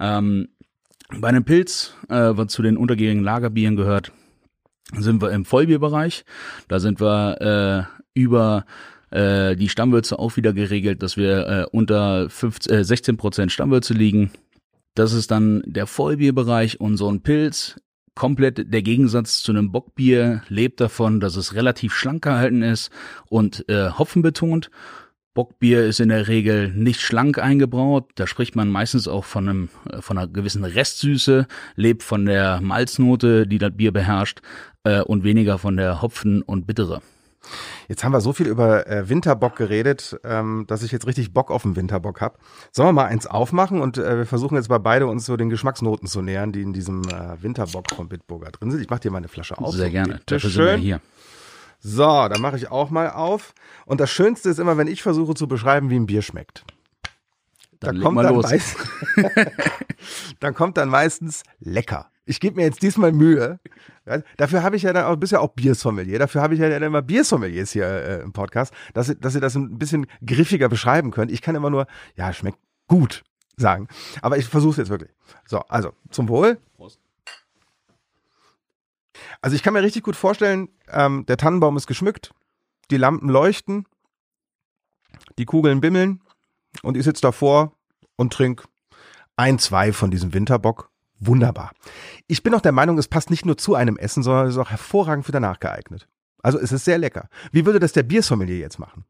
Ähm, 0.00 0.48
bei 1.20 1.28
einem 1.28 1.44
Pilz, 1.44 1.94
äh, 2.08 2.32
was 2.36 2.48
zu 2.48 2.62
den 2.62 2.76
untergärigen 2.76 3.22
Lagerbieren 3.22 3.76
gehört, 3.76 4.12
sind 4.92 5.20
wir 5.20 5.30
im 5.32 5.44
Vollbierbereich. 5.44 6.24
Da 6.68 6.80
sind 6.80 7.00
wir 7.00 7.86
äh, 7.86 8.18
über 8.18 8.64
äh, 9.10 9.56
die 9.56 9.68
Stammwürze 9.68 10.18
auch 10.18 10.36
wieder 10.36 10.52
geregelt, 10.52 11.02
dass 11.02 11.16
wir 11.16 11.46
äh, 11.46 11.66
unter 11.70 12.28
15, 12.30 12.72
äh, 12.72 12.84
16 12.84 13.16
Prozent 13.16 13.52
Stammwürze 13.52 13.94
liegen. 13.94 14.30
Das 14.94 15.12
ist 15.12 15.30
dann 15.30 15.62
der 15.66 15.86
Vollbierbereich 15.86 16.80
und 16.80 16.96
so 16.96 17.08
ein 17.10 17.20
Pilz. 17.20 17.76
Komplett 18.16 18.72
der 18.72 18.80
Gegensatz 18.80 19.42
zu 19.42 19.52
einem 19.52 19.72
Bockbier 19.72 20.40
lebt 20.48 20.80
davon, 20.80 21.20
dass 21.20 21.36
es 21.36 21.54
relativ 21.54 21.92
schlank 21.92 22.24
gehalten 22.24 22.62
ist 22.62 22.90
und 23.28 23.68
äh, 23.68 23.90
Hopfen 23.90 24.22
betont. 24.22 24.70
Bockbier 25.34 25.84
ist 25.84 26.00
in 26.00 26.08
der 26.08 26.26
Regel 26.26 26.72
nicht 26.72 27.02
schlank 27.02 27.38
eingebraut. 27.38 28.08
Da 28.14 28.26
spricht 28.26 28.56
man 28.56 28.70
meistens 28.70 29.06
auch 29.06 29.26
von, 29.26 29.46
einem, 29.46 29.68
äh, 29.90 30.00
von 30.00 30.16
einer 30.16 30.28
gewissen 30.28 30.64
Restsüße, 30.64 31.46
lebt 31.74 32.02
von 32.02 32.24
der 32.24 32.62
Malznote, 32.62 33.46
die 33.46 33.58
das 33.58 33.76
Bier 33.76 33.92
beherrscht, 33.92 34.40
äh, 34.84 35.02
und 35.02 35.22
weniger 35.22 35.58
von 35.58 35.76
der 35.76 36.00
Hopfen- 36.00 36.40
und 36.40 36.66
Bittere. 36.66 37.02
Jetzt 37.88 38.04
haben 38.04 38.12
wir 38.12 38.20
so 38.20 38.32
viel 38.32 38.46
über 38.46 38.86
äh, 38.86 39.08
Winterbock 39.08 39.56
geredet, 39.56 40.18
ähm, 40.24 40.64
dass 40.66 40.82
ich 40.82 40.92
jetzt 40.92 41.06
richtig 41.06 41.32
Bock 41.32 41.50
auf 41.50 41.62
den 41.62 41.76
Winterbock 41.76 42.20
habe. 42.20 42.38
Sollen 42.72 42.88
wir 42.88 42.92
mal 42.92 43.06
eins 43.06 43.26
aufmachen 43.26 43.80
und 43.80 43.98
äh, 43.98 44.18
wir 44.18 44.26
versuchen 44.26 44.56
jetzt 44.56 44.68
bei 44.68 44.78
beide 44.78 45.06
uns 45.06 45.26
so 45.26 45.36
den 45.36 45.50
Geschmacksnoten 45.50 46.08
zu 46.08 46.22
nähern, 46.22 46.52
die 46.52 46.62
in 46.62 46.72
diesem 46.72 47.02
äh, 47.02 47.42
Winterbock 47.42 47.90
von 47.94 48.08
Bitburger 48.08 48.50
drin 48.50 48.70
sind. 48.70 48.80
Ich 48.80 48.90
mache 48.90 49.00
dir 49.00 49.10
mal 49.10 49.18
eine 49.18 49.28
Flasche 49.28 49.58
auf. 49.58 49.74
Sehr 49.74 49.90
gerne. 49.90 50.20
Dafür 50.26 50.50
sind 50.50 50.64
wir 50.64 50.76
hier. 50.76 51.00
So, 51.80 52.02
dann 52.02 52.40
mache 52.40 52.56
ich 52.56 52.70
auch 52.70 52.90
mal 52.90 53.10
auf. 53.10 53.54
Und 53.84 54.00
das 54.00 54.10
Schönste 54.10 54.48
ist 54.48 54.58
immer, 54.58 54.76
wenn 54.76 54.88
ich 54.88 55.02
versuche 55.02 55.34
zu 55.34 55.46
beschreiben, 55.46 55.90
wie 55.90 55.96
ein 55.96 56.06
Bier 56.06 56.22
schmeckt. 56.22 56.64
Dann 57.80 57.96
da 57.96 58.02
kommt 58.02 58.18
dann, 58.18 58.36
meist, 58.36 58.76
dann 60.40 60.54
kommt 60.54 60.76
dann 60.76 60.88
meistens 60.88 61.42
lecker. 61.60 62.10
Ich 62.26 62.40
gebe 62.40 62.56
mir 62.56 62.64
jetzt 62.64 62.82
diesmal 62.82 63.12
Mühe. 63.12 63.60
Dafür 64.36 64.62
habe 64.62 64.76
ich 64.76 64.82
ja 64.82 64.92
dann 64.92 65.04
auch, 65.04 65.16
bist 65.16 65.32
ja 65.32 65.40
auch 65.40 65.52
Biersommelier. 65.54 66.18
Dafür 66.18 66.42
habe 66.42 66.54
ich 66.54 66.60
ja 66.60 66.68
dann 66.68 66.82
immer 66.82 67.02
Biersommeliers 67.02 67.72
hier 67.72 67.86
äh, 67.86 68.20
im 68.20 68.32
Podcast, 68.32 68.74
dass, 68.94 69.14
dass 69.18 69.34
ihr 69.34 69.40
das 69.40 69.54
ein 69.54 69.78
bisschen 69.78 70.06
griffiger 70.24 70.68
beschreiben 70.68 71.10
könnt. 71.10 71.30
Ich 71.30 71.40
kann 71.40 71.54
immer 71.54 71.70
nur, 71.70 71.86
ja, 72.16 72.32
schmeckt 72.32 72.58
gut. 72.88 73.24
sagen. 73.56 73.88
Aber 74.22 74.36
ich 74.38 74.46
versuche 74.46 74.72
es 74.72 74.76
jetzt 74.76 74.90
wirklich. 74.90 75.10
So, 75.46 75.60
also 75.60 75.92
zum 76.10 76.28
Wohl. 76.28 76.58
Prost. 76.76 77.00
Also 79.40 79.56
ich 79.56 79.62
kann 79.62 79.72
mir 79.72 79.82
richtig 79.82 80.02
gut 80.02 80.16
vorstellen, 80.16 80.68
ähm, 80.88 81.24
der 81.26 81.36
Tannenbaum 81.36 81.76
ist 81.76 81.86
geschmückt, 81.86 82.32
die 82.90 82.96
Lampen 82.96 83.28
leuchten, 83.28 83.86
die 85.38 85.46
Kugeln 85.46 85.80
bimmeln 85.80 86.20
und 86.82 86.96
ich 86.96 87.04
sitze 87.04 87.22
davor 87.22 87.72
und 88.16 88.32
trink 88.32 88.64
ein, 89.36 89.58
zwei 89.58 89.92
von 89.92 90.10
diesem 90.10 90.34
Winterbock. 90.34 90.90
Wunderbar. 91.18 91.72
Ich 92.26 92.42
bin 92.42 92.54
auch 92.54 92.60
der 92.60 92.72
Meinung, 92.72 92.98
es 92.98 93.08
passt 93.08 93.30
nicht 93.30 93.46
nur 93.46 93.56
zu 93.56 93.74
einem 93.74 93.96
Essen, 93.96 94.22
sondern 94.22 94.46
es 94.46 94.54
ist 94.54 94.60
auch 94.60 94.70
hervorragend 94.70 95.24
für 95.24 95.32
danach 95.32 95.60
geeignet. 95.60 96.08
Also 96.42 96.58
es 96.58 96.72
ist 96.72 96.84
sehr 96.84 96.98
lecker. 96.98 97.28
Wie 97.52 97.64
würde 97.64 97.80
das 97.80 97.92
der 97.92 98.02
Biersommelier 98.02 98.58
jetzt 98.58 98.78
machen? 98.78 99.04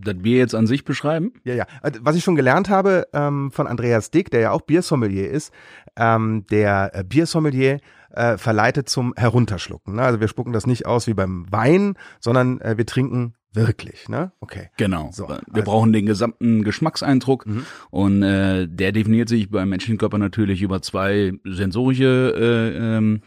das 0.00 0.16
Bier 0.16 0.38
jetzt 0.38 0.54
an 0.54 0.66
sich 0.66 0.84
beschreiben? 0.84 1.32
Ja, 1.44 1.54
ja. 1.54 1.66
Äh, 1.82 1.92
was 2.00 2.16
ich 2.16 2.24
schon 2.24 2.36
gelernt 2.36 2.68
habe 2.68 3.06
ähm, 3.12 3.50
von 3.50 3.66
Andreas 3.66 4.10
Dick, 4.10 4.30
der 4.30 4.40
ja 4.40 4.50
auch 4.52 4.62
Biersommelier 4.62 5.30
ist, 5.30 5.52
ähm, 5.96 6.46
der 6.50 6.90
äh, 6.94 7.04
Biersommelier 7.04 7.80
äh, 8.10 8.38
verleitet 8.38 8.88
zum 8.88 9.14
Herunterschlucken. 9.16 9.96
Ne? 9.96 10.02
Also 10.02 10.20
wir 10.20 10.28
spucken 10.28 10.52
das 10.52 10.66
nicht 10.66 10.86
aus 10.86 11.06
wie 11.06 11.14
beim 11.14 11.50
Wein, 11.50 11.94
sondern 12.20 12.60
äh, 12.60 12.76
wir 12.76 12.86
trinken 12.86 13.34
wirklich, 13.66 14.08
ne? 14.08 14.32
Okay. 14.40 14.70
Genau. 14.76 15.10
So, 15.12 15.28
wir 15.28 15.40
also. 15.52 15.62
brauchen 15.62 15.92
den 15.92 16.06
gesamten 16.06 16.64
Geschmackseindruck 16.64 17.46
mhm. 17.46 17.66
und 17.90 18.22
äh, 18.22 18.66
der 18.68 18.92
definiert 18.92 19.28
sich 19.28 19.50
beim 19.50 19.68
menschlichen 19.68 19.98
Körper 19.98 20.18
natürlich 20.18 20.62
über 20.62 20.82
zwei 20.82 21.32
sensorische 21.44 22.34
äh, 22.36 22.96
ähm, 22.96 23.22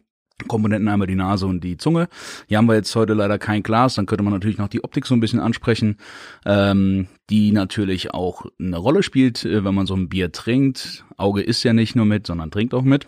Komponenten, 0.47 0.87
einmal 0.87 1.07
die 1.07 1.15
Nase 1.15 1.45
und 1.45 1.63
die 1.63 1.77
Zunge. 1.77 2.07
Hier 2.47 2.57
haben 2.57 2.67
wir 2.67 2.75
jetzt 2.75 2.95
heute 2.95 3.13
leider 3.13 3.37
kein 3.37 3.63
Glas, 3.63 3.95
dann 3.95 4.05
könnte 4.05 4.23
man 4.23 4.33
natürlich 4.33 4.57
noch 4.57 4.67
die 4.67 4.83
Optik 4.83 5.05
so 5.05 5.13
ein 5.13 5.19
bisschen 5.19 5.39
ansprechen, 5.39 5.97
ähm, 6.45 7.07
die 7.29 7.51
natürlich 7.51 8.13
auch 8.13 8.45
eine 8.59 8.77
Rolle 8.77 9.03
spielt, 9.03 9.45
äh, 9.45 9.63
wenn 9.63 9.75
man 9.75 9.85
so 9.85 9.95
ein 9.95 10.09
Bier 10.09 10.31
trinkt. 10.31 11.05
Auge 11.17 11.41
isst 11.41 11.63
ja 11.63 11.73
nicht 11.73 11.95
nur 11.95 12.05
mit, 12.05 12.27
sondern 12.27 12.51
trinkt 12.51 12.73
auch 12.73 12.83
mit. 12.83 13.07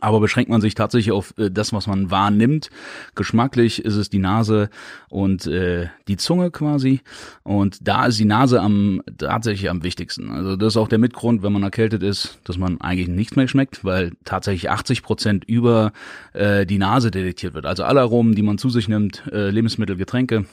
Aber 0.00 0.20
beschränkt 0.20 0.50
man 0.50 0.60
sich 0.60 0.74
tatsächlich 0.74 1.12
auf 1.12 1.34
äh, 1.38 1.50
das, 1.50 1.72
was 1.72 1.86
man 1.86 2.10
wahrnimmt. 2.10 2.70
Geschmacklich 3.14 3.84
ist 3.84 3.96
es 3.96 4.10
die 4.10 4.18
Nase 4.18 4.70
und 5.08 5.46
äh, 5.46 5.88
die 6.08 6.16
Zunge 6.16 6.50
quasi. 6.50 7.00
Und 7.42 7.86
da 7.86 8.06
ist 8.06 8.18
die 8.18 8.24
Nase 8.24 8.60
am 8.60 9.02
tatsächlich 9.18 9.70
am 9.70 9.82
wichtigsten. 9.82 10.30
Also 10.30 10.56
das 10.56 10.74
ist 10.74 10.76
auch 10.76 10.88
der 10.88 10.98
Mitgrund, 10.98 11.42
wenn 11.42 11.52
man 11.52 11.62
erkältet 11.62 12.02
ist, 12.02 12.38
dass 12.44 12.58
man 12.58 12.80
eigentlich 12.80 13.08
nichts 13.08 13.36
mehr 13.36 13.48
schmeckt, 13.48 13.84
weil 13.84 14.12
tatsächlich 14.24 14.70
80 14.70 15.02
Prozent 15.02 15.44
über 15.44 15.92
äh, 16.32 16.66
die 16.66 16.78
Nase 16.78 17.10
detektiert 17.10 17.54
wird. 17.54 17.66
Also 17.66 17.84
alle 17.84 18.00
Aromen, 18.00 18.34
die 18.34 18.42
man 18.42 18.58
zu 18.58 18.70
sich 18.70 18.88
nimmt, 18.88 19.22
äh, 19.32 19.50
Lebensmittel, 19.50 19.96
Getränke, 19.96 20.46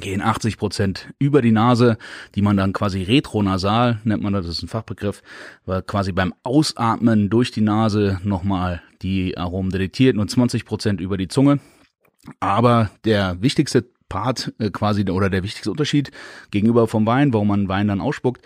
gehen 0.00 0.22
80 0.22 0.56
Prozent 0.56 1.12
über 1.18 1.42
die 1.42 1.52
Nase, 1.52 1.98
die 2.34 2.42
man 2.42 2.56
dann 2.56 2.72
quasi 2.72 3.02
retronasal, 3.02 4.00
nennt 4.04 4.22
man 4.22 4.32
das, 4.32 4.46
das 4.46 4.56
ist 4.56 4.62
ein 4.62 4.68
Fachbegriff, 4.68 5.22
weil 5.66 5.82
quasi 5.82 6.12
beim 6.12 6.32
Ausatmen 6.42 7.28
durch 7.28 7.50
die 7.50 7.60
Nase 7.60 8.18
nochmal 8.24 8.82
die 9.02 9.36
Aromen 9.36 9.70
detektiert, 9.70 10.16
nur 10.16 10.26
20 10.26 10.64
Prozent 10.64 11.00
über 11.00 11.16
die 11.16 11.28
Zunge. 11.28 11.60
Aber 12.40 12.90
der 13.04 13.42
wichtigste 13.42 13.84
Part 14.08 14.52
äh, 14.58 14.70
quasi 14.70 15.08
oder 15.10 15.28
der 15.28 15.42
wichtigste 15.42 15.70
Unterschied 15.70 16.10
gegenüber 16.50 16.86
vom 16.86 17.06
Wein, 17.06 17.32
warum 17.32 17.48
man 17.48 17.68
Wein 17.68 17.88
dann 17.88 18.00
ausspuckt, 18.00 18.42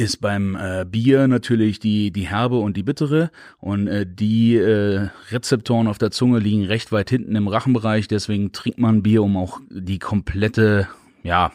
ist 0.00 0.22
beim 0.22 0.56
äh, 0.56 0.86
Bier 0.86 1.28
natürlich 1.28 1.78
die, 1.78 2.10
die 2.10 2.26
herbe 2.26 2.56
und 2.56 2.74
die 2.78 2.82
bittere 2.82 3.30
und 3.58 3.86
äh, 3.86 4.06
die 4.08 4.56
äh, 4.56 5.10
Rezeptoren 5.30 5.88
auf 5.88 5.98
der 5.98 6.10
Zunge 6.10 6.38
liegen 6.38 6.64
recht 6.64 6.90
weit 6.90 7.10
hinten 7.10 7.36
im 7.36 7.48
Rachenbereich, 7.48 8.08
deswegen 8.08 8.50
trinkt 8.52 8.78
man 8.78 9.02
Bier, 9.02 9.22
um 9.22 9.36
auch 9.36 9.60
die 9.68 9.98
komplette, 9.98 10.88
ja, 11.22 11.52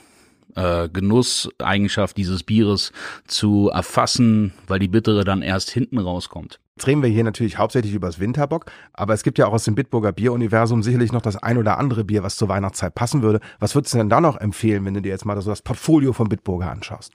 äh, 0.54 0.88
Genusseigenschaft 0.90 2.18
dieses 2.18 2.44
Bieres 2.44 2.92
zu 3.26 3.72
erfassen, 3.74 4.54
weil 4.68 4.78
die 4.78 4.90
bittere 4.90 5.24
dann 5.24 5.42
erst 5.42 5.72
hinten 5.72 5.98
rauskommt. 5.98 6.60
Jetzt 6.76 6.86
reden 6.86 7.02
wir 7.02 7.10
hier 7.10 7.24
natürlich 7.24 7.58
hauptsächlich 7.58 7.96
über 7.96 8.08
das 8.08 8.20
Winterbock, 8.20 8.66
aber 8.94 9.16
es 9.16 9.24
gibt 9.24 9.40
ja 9.40 9.48
auch 9.48 9.54
aus 9.54 9.64
dem 9.64 9.74
Bitburger 9.74 10.12
Bieruniversum 10.12 10.84
sicherlich 10.84 11.12
noch 11.12 11.24
das 11.24 11.36
ein 11.36 11.58
oder 11.58 11.80
andere 11.80 12.04
Bier, 12.04 12.22
was 12.22 12.36
zur 12.36 12.50
Weihnachtszeit 12.50 12.94
passen 12.94 13.24
würde. 13.24 13.40
Was 13.60 13.74
würdest 13.74 13.96
du 13.96 13.98
denn 13.98 14.10
da 14.10 14.22
noch 14.22 14.38
empfehlen, 14.38 14.86
wenn 14.86 14.94
du 14.94 15.02
dir 15.02 15.10
jetzt 15.10 15.26
mal 15.26 15.42
so 15.42 15.50
das 15.50 15.64
Portfolio 15.64 16.14
von 16.14 16.30
Bitburger 16.30 16.70
anschaust? 16.70 17.14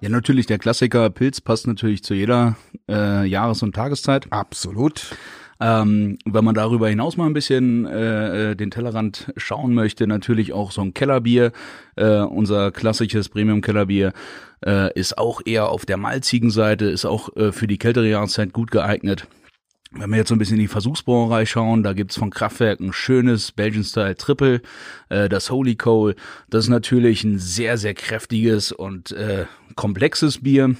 Ja, 0.00 0.08
natürlich, 0.08 0.46
der 0.46 0.58
Klassiker 0.58 1.10
Pilz 1.10 1.42
passt 1.42 1.66
natürlich 1.66 2.02
zu 2.02 2.14
jeder 2.14 2.56
äh, 2.88 3.26
Jahres- 3.26 3.62
und 3.62 3.74
Tageszeit. 3.74 4.26
Absolut. 4.30 5.14
Ähm, 5.60 6.16
wenn 6.24 6.42
man 6.42 6.54
darüber 6.54 6.88
hinaus 6.88 7.18
mal 7.18 7.26
ein 7.26 7.34
bisschen 7.34 7.84
äh, 7.84 8.52
äh, 8.52 8.56
den 8.56 8.70
Tellerrand 8.70 9.30
schauen 9.36 9.74
möchte, 9.74 10.06
natürlich 10.06 10.54
auch 10.54 10.72
so 10.72 10.80
ein 10.80 10.94
Kellerbier. 10.94 11.52
Äh, 11.96 12.20
unser 12.20 12.70
klassisches 12.70 13.28
Premium-Kellerbier 13.28 14.14
äh, 14.64 14.90
ist 14.98 15.18
auch 15.18 15.42
eher 15.44 15.68
auf 15.68 15.84
der 15.84 15.98
malzigen 15.98 16.50
Seite, 16.50 16.86
ist 16.86 17.04
auch 17.04 17.36
äh, 17.36 17.52
für 17.52 17.66
die 17.66 17.76
kältere 17.76 18.08
Jahreszeit 18.08 18.54
gut 18.54 18.70
geeignet. 18.70 19.26
Wenn 19.92 20.10
wir 20.10 20.18
jetzt 20.18 20.28
so 20.28 20.36
ein 20.36 20.38
bisschen 20.38 20.54
in 20.54 20.60
die 20.62 20.68
Versuchsbrauerei 20.68 21.46
schauen, 21.46 21.82
da 21.82 21.94
gibt's 21.94 22.16
von 22.16 22.30
Kraftwerk 22.30 22.78
ein 22.78 22.92
schönes 22.92 23.50
Belgian-Style 23.50 24.16
Triple, 24.16 24.62
äh, 25.08 25.28
das 25.28 25.50
Holy 25.50 25.74
Coal. 25.74 26.14
Das 26.48 26.64
ist 26.64 26.70
natürlich 26.70 27.24
ein 27.24 27.40
sehr, 27.40 27.76
sehr 27.76 27.94
kräftiges 27.94 28.70
und 28.70 29.10
äh, 29.10 29.46
komplexes 29.74 30.42
Bier. 30.42 30.76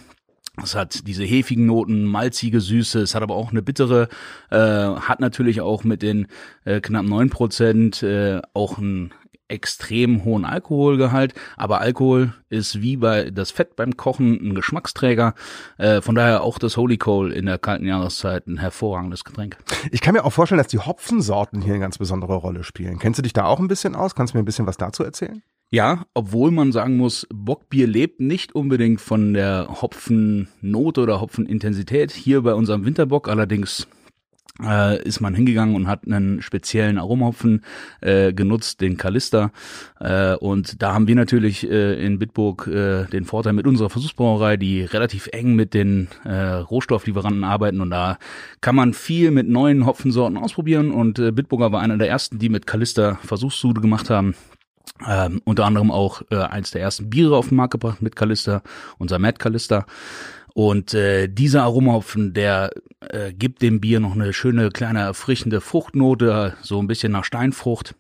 Es 0.63 0.77
hat 0.77 1.09
diese 1.09 1.25
hefigen 1.25 1.67
Noten, 1.67 2.05
malzige 2.05 2.61
Süße, 2.61 3.01
es 3.01 3.15
hat 3.17 3.23
aber 3.23 3.35
auch 3.35 3.51
eine 3.51 3.63
bittere, 3.63 4.09
äh, 4.51 4.57
hat 4.57 5.19
natürlich 5.19 5.61
auch 5.61 5.83
mit 5.83 6.03
den 6.03 6.29
äh, 6.65 6.81
knapp 6.81 7.07
neun 7.07 7.31
Prozent 7.31 8.03
äh, 8.05 8.41
auch 8.55 8.79
ein 8.79 9.13
extrem 9.51 10.25
hohen 10.25 10.45
Alkoholgehalt, 10.45 11.35
aber 11.57 11.81
Alkohol 11.81 12.35
ist 12.49 12.81
wie 12.83 12.97
bei 12.97 13.31
das 13.31 13.51
Fett 13.51 13.77
beim 13.77 13.97
Kochen 13.97 14.35
ein 14.35 14.55
Geschmacksträger. 14.55 15.35
Äh, 15.79 16.01
von 16.01 16.15
daher 16.15 16.43
auch 16.43 16.59
das 16.59 16.77
Holy 16.77 16.99
Coal 16.99 17.33
in 17.33 17.47
der 17.47 17.59
kalten 17.59 17.87
Jahreszeit 17.87 18.47
ein 18.47 18.59
hervorragendes 18.59 19.25
Getränk. 19.25 19.57
Ich 19.91 20.01
kann 20.01 20.15
mir 20.15 20.25
auch 20.25 20.33
vorstellen, 20.33 20.59
dass 20.59 20.69
die 20.69 20.79
Hopfensorten 20.79 21.63
hier 21.63 21.75
eine 21.75 21.81
ganz 21.81 21.99
besondere 21.99 22.35
Rolle 22.35 22.65
spielen. 22.65 22.99
Kennst 22.99 23.19
du 23.19 23.23
dich 23.23 23.33
da 23.33 23.45
auch 23.45 23.61
ein 23.61 23.69
bisschen 23.69 23.95
aus? 23.95 24.15
Kannst 24.15 24.35
du 24.35 24.39
mir 24.39 24.43
ein 24.43 24.47
bisschen 24.47 24.67
was 24.67 24.77
dazu 24.77 25.05
erzählen? 25.05 25.43
Ja, 25.73 26.05
obwohl 26.15 26.51
man 26.51 26.73
sagen 26.73 26.97
muss, 26.97 27.29
Bockbier 27.33 27.87
lebt 27.87 28.21
nicht 28.21 28.57
unbedingt 28.57 29.01
von 29.01 29.35
der 29.35 29.69
Hopfennote 29.81 31.01
oder 31.01 31.21
Hopfenintensität. 31.21 32.11
Hier 32.11 32.43
bei 32.43 32.55
unserem 32.55 32.85
Winterbock 32.85 33.29
allerdings 33.29 33.87
äh, 34.65 35.03
ist 35.03 35.21
man 35.21 35.35
hingegangen 35.35 35.75
und 35.75 35.87
hat 35.87 36.07
einen 36.07 36.43
speziellen 36.43 36.99
Aromahopfen 36.99 37.65
äh, 38.01 38.33
genutzt, 38.33 38.81
den 38.81 38.97
Kalista. 38.97 39.53
Äh, 40.01 40.35
und 40.37 40.83
da 40.83 40.95
haben 40.95 41.07
wir 41.07 41.15
natürlich 41.15 41.69
äh, 41.69 42.05
in 42.05 42.19
Bitburg 42.19 42.67
äh, 42.67 43.05
den 43.07 43.25
Vorteil 43.25 43.53
mit 43.53 43.67
unserer 43.67 43.91
Versuchsbrauerei, 43.91 44.57
die 44.57 44.83
relativ 44.83 45.29
eng 45.33 45.55
mit 45.55 45.75
den 45.75 46.09
äh, 46.25 46.35
Rohstofflieferanten 46.35 47.45
arbeiten. 47.45 47.81
Und 47.81 47.91
da 47.91 48.19
kann 48.61 48.75
man 48.75 48.95
viel 48.95 49.31
mit 49.31 49.49
neuen 49.49 49.87
Hopfensorten 49.87 50.39
ausprobieren. 50.39 50.91
Und 50.91 51.19
äh, 51.19 51.33
Bitburger 51.33 51.73
war 51.73 51.81
einer 51.81 51.99
der 51.99 52.09
ersten, 52.09 52.39
die 52.39 52.49
mit 52.49 52.67
Kalista 52.67 53.19
Versuchssude 53.23 53.81
gemacht 53.81 54.11
haben. 54.11 54.35
Ähm, 55.07 55.41
unter 55.45 55.65
anderem 55.65 55.91
auch 55.91 56.23
äh, 56.31 56.37
eins 56.37 56.73
der 56.73 56.83
ersten 56.83 57.09
Biere 57.09 57.37
auf 57.37 57.49
den 57.49 57.57
Markt 57.57 57.73
gebracht 57.73 58.03
mit 58.03 58.17
Kalista, 58.17 58.63
unser 58.99 59.19
Mad 59.19 59.39
Kalista. 59.39 59.87
Und 60.55 60.95
äh, 60.95 61.29
dieser 61.29 61.63
Aromahopfen, 61.63 62.35
der 62.35 62.71
äh, 63.01 63.33
gibt 63.33 63.63
dem 63.63 63.81
Bier 63.81 64.01
noch 64.01 64.15
eine 64.15 64.33
schöne 64.33 64.71
kleine 64.71 65.01
erfrischende 65.01 65.61
Fruchtnote, 65.61 66.55
so 66.63 66.81
ein 66.81 66.87
bisschen 66.87 67.13
nach 67.13 67.25
Steinfrucht. 67.25 67.95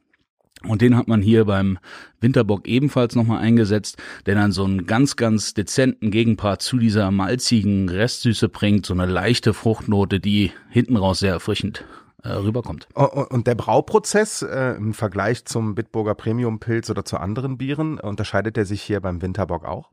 Und 0.66 0.82
den 0.82 0.94
hat 0.96 1.08
man 1.08 1.22
hier 1.22 1.46
beim 1.46 1.78
Winterbock 2.20 2.68
ebenfalls 2.68 3.14
nochmal 3.14 3.38
eingesetzt, 3.38 3.96
der 4.26 4.34
dann 4.34 4.52
so 4.52 4.64
einen 4.64 4.86
ganz, 4.86 5.16
ganz 5.16 5.54
dezenten 5.54 6.10
Gegenpart 6.10 6.60
zu 6.60 6.76
dieser 6.76 7.10
malzigen 7.10 7.88
Restsüße 7.88 8.50
bringt, 8.50 8.84
so 8.84 8.92
eine 8.92 9.06
leichte 9.06 9.54
Fruchtnote, 9.54 10.20
die 10.20 10.52
hinten 10.68 10.98
raus 10.98 11.20
sehr 11.20 11.32
erfrischend 11.32 11.86
äh, 12.22 12.28
rüberkommt. 12.28 12.88
Und 12.94 13.46
der 13.46 13.54
Brauprozess 13.54 14.42
äh, 14.42 14.76
im 14.76 14.92
Vergleich 14.92 15.46
zum 15.46 15.74
Bitburger 15.74 16.14
Premium 16.14 16.60
Pilz 16.60 16.90
oder 16.90 17.06
zu 17.06 17.16
anderen 17.16 17.56
Bieren, 17.56 17.98
unterscheidet 17.98 18.56
der 18.56 18.66
sich 18.66 18.82
hier 18.82 19.00
beim 19.00 19.22
Winterbock 19.22 19.64
auch? 19.64 19.90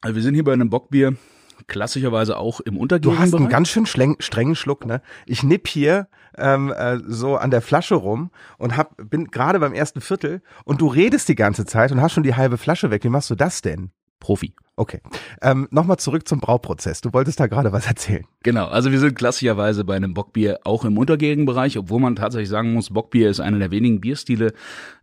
Also 0.00 0.16
wir 0.16 0.22
sind 0.22 0.34
hier 0.34 0.44
bei 0.44 0.54
einem 0.54 0.70
Bockbier, 0.70 1.14
klassischerweise 1.66 2.36
auch 2.36 2.60
im 2.60 2.76
Untergehen. 2.76 3.14
Du 3.14 3.18
hast 3.18 3.34
einen 3.34 3.48
ganz 3.48 3.68
schön 3.68 3.86
strengen 3.86 4.54
Schluck, 4.54 4.86
ne? 4.86 5.02
Ich 5.26 5.42
nipp 5.42 5.68
hier 5.68 6.08
ähm, 6.36 6.72
äh, 6.72 6.98
so 7.06 7.36
an 7.36 7.50
der 7.50 7.62
Flasche 7.62 7.94
rum 7.94 8.30
und 8.58 8.76
hab, 8.76 8.96
bin 8.96 9.30
gerade 9.30 9.60
beim 9.60 9.72
ersten 9.72 10.00
Viertel 10.00 10.42
und 10.64 10.80
du 10.80 10.88
redest 10.88 11.28
die 11.28 11.34
ganze 11.34 11.64
Zeit 11.64 11.92
und 11.92 12.00
hast 12.00 12.12
schon 12.12 12.22
die 12.22 12.34
halbe 12.34 12.58
Flasche 12.58 12.90
weg. 12.90 13.04
Wie 13.04 13.08
machst 13.08 13.30
du 13.30 13.34
das 13.34 13.62
denn? 13.62 13.90
Profi. 14.20 14.54
Okay. 14.76 15.00
Ähm, 15.40 15.68
Nochmal 15.70 15.98
zurück 15.98 16.26
zum 16.26 16.40
Brauprozess. 16.40 17.00
Du 17.00 17.12
wolltest 17.12 17.38
da 17.38 17.46
gerade 17.46 17.70
was 17.70 17.86
erzählen. 17.88 18.24
Genau, 18.42 18.66
also 18.66 18.90
wir 18.90 18.98
sind 18.98 19.14
klassischerweise 19.14 19.84
bei 19.84 19.94
einem 19.94 20.14
Bockbier 20.14 20.60
auch 20.64 20.84
im 20.84 20.98
untergärigen 20.98 21.46
Bereich, 21.46 21.78
obwohl 21.78 22.00
man 22.00 22.16
tatsächlich 22.16 22.48
sagen 22.48 22.72
muss, 22.72 22.90
Bockbier 22.90 23.30
ist 23.30 23.38
einer 23.38 23.58
der 23.58 23.70
wenigen 23.70 24.00
Bierstile, 24.00 24.52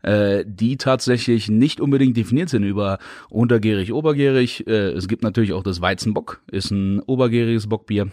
äh, 0.02 0.44
die 0.46 0.76
tatsächlich 0.76 1.48
nicht 1.48 1.80
unbedingt 1.80 2.18
definiert 2.18 2.50
sind 2.50 2.64
über 2.64 3.00
untergärig, 3.30 3.94
obergärig. 3.94 4.68
Äh, 4.68 4.92
es 4.92 5.08
gibt 5.08 5.24
natürlich 5.24 5.54
auch 5.54 5.64
das 5.64 5.80
Weizenbock, 5.80 6.42
ist 6.52 6.72
ein 6.72 7.00
obergäriges 7.02 7.68
Bockbier. 7.68 8.08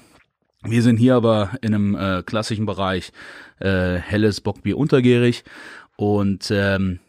Wir 0.62 0.82
sind 0.82 0.96
hier 0.96 1.16
aber 1.16 1.52
in 1.60 1.74
einem 1.74 1.94
äh, 1.96 2.22
klassischen 2.22 2.66
Bereich 2.66 3.12
äh, 3.58 3.96
helles 3.96 4.40
Bockbier 4.40 4.76
untergärig 4.76 5.44
und 5.96 6.50
ähm, 6.52 7.00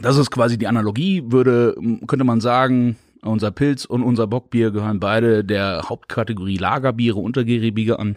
das 0.00 0.16
ist 0.16 0.30
quasi 0.30 0.58
die 0.58 0.66
Analogie, 0.66 1.22
würde, 1.26 1.74
könnte 2.06 2.24
man 2.24 2.40
sagen, 2.40 2.96
unser 3.22 3.50
Pilz 3.50 3.84
und 3.84 4.02
unser 4.02 4.26
Bockbier 4.26 4.70
gehören 4.70 5.00
beide 5.00 5.44
der 5.44 5.82
Hauptkategorie 5.88 6.58
Lagerbiere, 6.58 7.18
untergärige 7.18 7.98
an. 7.98 8.16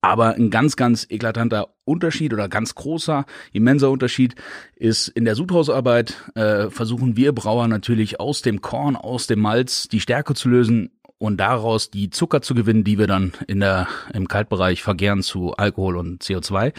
Aber 0.00 0.34
ein 0.34 0.50
ganz, 0.50 0.76
ganz 0.76 1.06
eklatanter 1.08 1.68
Unterschied 1.84 2.32
oder 2.32 2.48
ganz 2.48 2.74
großer, 2.74 3.24
immenser 3.52 3.90
Unterschied 3.90 4.34
ist 4.76 5.08
in 5.08 5.24
der 5.24 5.34
Sudhausarbeit 5.34 6.30
äh, 6.34 6.70
versuchen 6.70 7.16
wir 7.16 7.32
Brauer 7.32 7.66
natürlich 7.66 8.20
aus 8.20 8.42
dem 8.42 8.60
Korn, 8.60 8.94
aus 8.94 9.26
dem 9.26 9.40
Malz 9.40 9.88
die 9.88 10.00
Stärke 10.00 10.34
zu 10.34 10.48
lösen 10.48 10.90
und 11.18 11.38
daraus 11.38 11.90
die 11.90 12.10
Zucker 12.10 12.42
zu 12.42 12.54
gewinnen, 12.54 12.84
die 12.84 12.98
wir 12.98 13.06
dann 13.06 13.32
in 13.46 13.60
der 13.60 13.88
im 14.12 14.28
Kaltbereich 14.28 14.82
vergären 14.82 15.22
zu 15.22 15.54
Alkohol 15.54 15.96
und 15.96 16.22
CO2. 16.22 16.72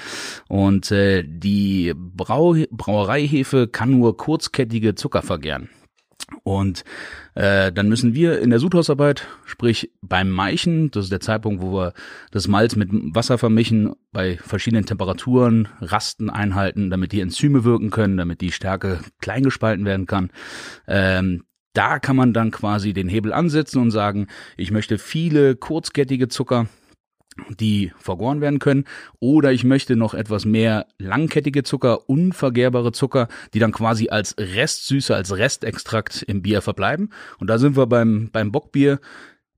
Und 0.47 0.91
äh, 0.91 1.23
die 1.27 1.93
Brau 1.95 2.55
Brauereihefe 2.69 3.67
kann 3.67 3.91
nur 3.91 4.15
kurzkettige 4.15 4.95
Zucker 4.95 5.21
vergären. 5.21 5.69
Und 6.43 6.83
äh, 7.35 7.71
dann 7.71 7.87
müssen 7.87 8.13
wir 8.13 8.39
in 8.39 8.49
der 8.49 8.59
Sudhausarbeit, 8.59 9.27
sprich 9.45 9.91
beim 10.01 10.29
Maichen, 10.29 10.91
das 10.91 11.05
ist 11.05 11.11
der 11.11 11.21
Zeitpunkt, 11.21 11.61
wo 11.61 11.73
wir 11.73 11.93
das 12.31 12.47
Malz 12.47 12.75
mit 12.75 12.89
Wasser 12.91 13.37
vermischen, 13.37 13.95
bei 14.11 14.37
verschiedenen 14.37 14.85
Temperaturen 14.85 15.69
Rasten 15.79 16.29
einhalten, 16.29 16.89
damit 16.89 17.11
die 17.11 17.21
Enzyme 17.21 17.63
wirken 17.63 17.91
können, 17.91 18.17
damit 18.17 18.41
die 18.41 18.51
Stärke 18.51 18.99
klein 19.21 19.43
gespalten 19.43 19.85
werden 19.85 20.05
kann. 20.05 20.29
Ähm, 20.87 21.43
da 21.73 21.99
kann 21.99 22.15
man 22.15 22.33
dann 22.33 22.51
quasi 22.51 22.91
den 22.91 23.07
Hebel 23.07 23.31
ansetzen 23.31 23.79
und 23.79 23.91
sagen, 23.91 24.27
ich 24.57 24.71
möchte 24.71 24.97
viele 24.97 25.55
kurzkettige 25.55 26.27
Zucker 26.27 26.67
die 27.59 27.91
vergoren 27.97 28.41
werden 28.41 28.59
können. 28.59 28.85
Oder 29.19 29.51
ich 29.51 29.63
möchte 29.63 29.95
noch 29.95 30.13
etwas 30.13 30.45
mehr 30.45 30.87
langkettige 30.97 31.63
Zucker, 31.63 32.09
unvergehrbare 32.09 32.91
Zucker, 32.91 33.27
die 33.53 33.59
dann 33.59 33.71
quasi 33.71 34.09
als 34.09 34.35
Restsüße, 34.37 35.15
als 35.15 35.35
Restextrakt 35.35 36.23
im 36.23 36.41
Bier 36.41 36.61
verbleiben. 36.61 37.09
Und 37.39 37.49
da 37.49 37.57
sind 37.57 37.77
wir 37.77 37.87
beim, 37.87 38.29
beim 38.31 38.51
Bockbier 38.51 38.99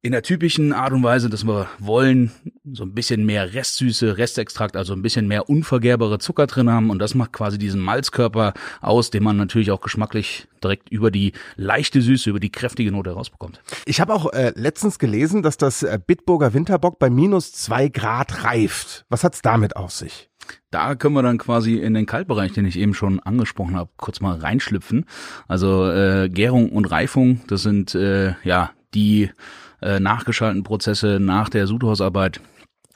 in 0.02 0.14
der 0.14 0.22
typischen 0.22 0.72
Art 0.72 0.94
und 0.94 1.04
Weise, 1.04 1.30
dass 1.30 1.46
wir 1.46 1.68
wollen, 1.78 2.32
so 2.72 2.84
ein 2.84 2.94
bisschen 2.94 3.26
mehr 3.26 3.54
Restsüße, 3.54 4.18
Restextrakt, 4.18 4.78
also 4.78 4.94
ein 4.94 5.02
bisschen 5.02 5.28
mehr 5.28 5.50
unvergehrbare 5.50 6.20
Zucker 6.20 6.48
drin 6.48 6.70
haben 6.70 6.90
und 6.90 7.00
das 7.00 7.16
macht 7.16 7.34
quasi 7.34 7.58
diesen 7.58 7.82
Malzkörper 7.82 8.54
aus, 8.80 9.10
den 9.10 9.24
man 9.24 9.36
natürlich 9.36 9.72
auch 9.72 9.82
geschmacklich 9.82 10.48
direkt 10.64 10.90
über 10.90 11.12
die 11.12 11.34
leichte 11.58 12.02
Süße, 12.02 12.30
über 12.30 12.40
die 12.40 12.52
kräftige 12.52 12.92
Note 12.92 13.12
rausbekommt. 13.12 13.62
Ich 13.86 14.00
habe 14.00 14.14
auch 14.14 14.32
äh, 14.32 14.54
letztens 14.56 15.00
gelesen, 15.00 15.44
dass 15.44 15.58
das 15.58 15.84
äh, 15.84 16.00
Bitburger 16.06 16.54
Winterbock 16.54 16.98
bei 17.00 17.10
minus 17.10 17.52
zwei 17.52 17.90
Grad 17.90 18.46
reift. 18.46 19.06
Was 19.10 19.26
hat's 19.26 19.42
damit 19.42 19.76
auf 19.76 19.92
sich? 19.92 20.30
Da 20.72 20.96
können 20.96 21.16
wir 21.16 21.24
dann 21.24 21.38
quasi 21.38 21.76
in 21.76 21.94
den 21.94 22.06
Kaltbereich, 22.06 22.54
den 22.54 22.66
ich 22.66 22.78
eben 22.78 22.94
schon 22.94 23.20
angesprochen 23.20 23.76
habe, 23.76 23.90
kurz 23.98 24.22
mal 24.22 24.38
reinschlüpfen. 24.38 25.06
Also 25.48 25.90
äh, 25.92 26.30
Gärung 26.30 26.70
und 26.70 26.86
Reifung, 26.86 27.42
das 27.48 27.64
sind 27.64 27.96
äh, 27.96 28.34
ja 28.44 28.72
die 28.94 29.30
äh, 29.82 30.00
nachgeschalteten 30.00 30.64
Prozesse 30.64 31.20
nach 31.20 31.50
der 31.50 31.68
Sudhausarbeit. 31.68 32.42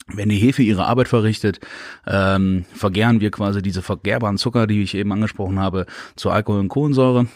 Wenn 0.08 0.30
die 0.30 0.38
Hefe 0.38 0.64
ihre 0.64 0.86
Arbeit 0.86 1.08
verrichtet, 1.08 1.60
ähm, 2.06 2.66
vergären 2.74 3.22
wir 3.22 3.32
quasi 3.32 3.62
diese 3.62 3.82
vergehrbaren 3.82 4.38
Zucker, 4.38 4.68
die 4.68 4.84
ich 4.84 4.96
eben 4.96 5.14
angesprochen 5.14 5.60
habe, 5.60 5.86
zu 6.16 6.30
Alkohol 6.30 6.60
und 6.60 6.70
Kohlensäure. 6.70 7.28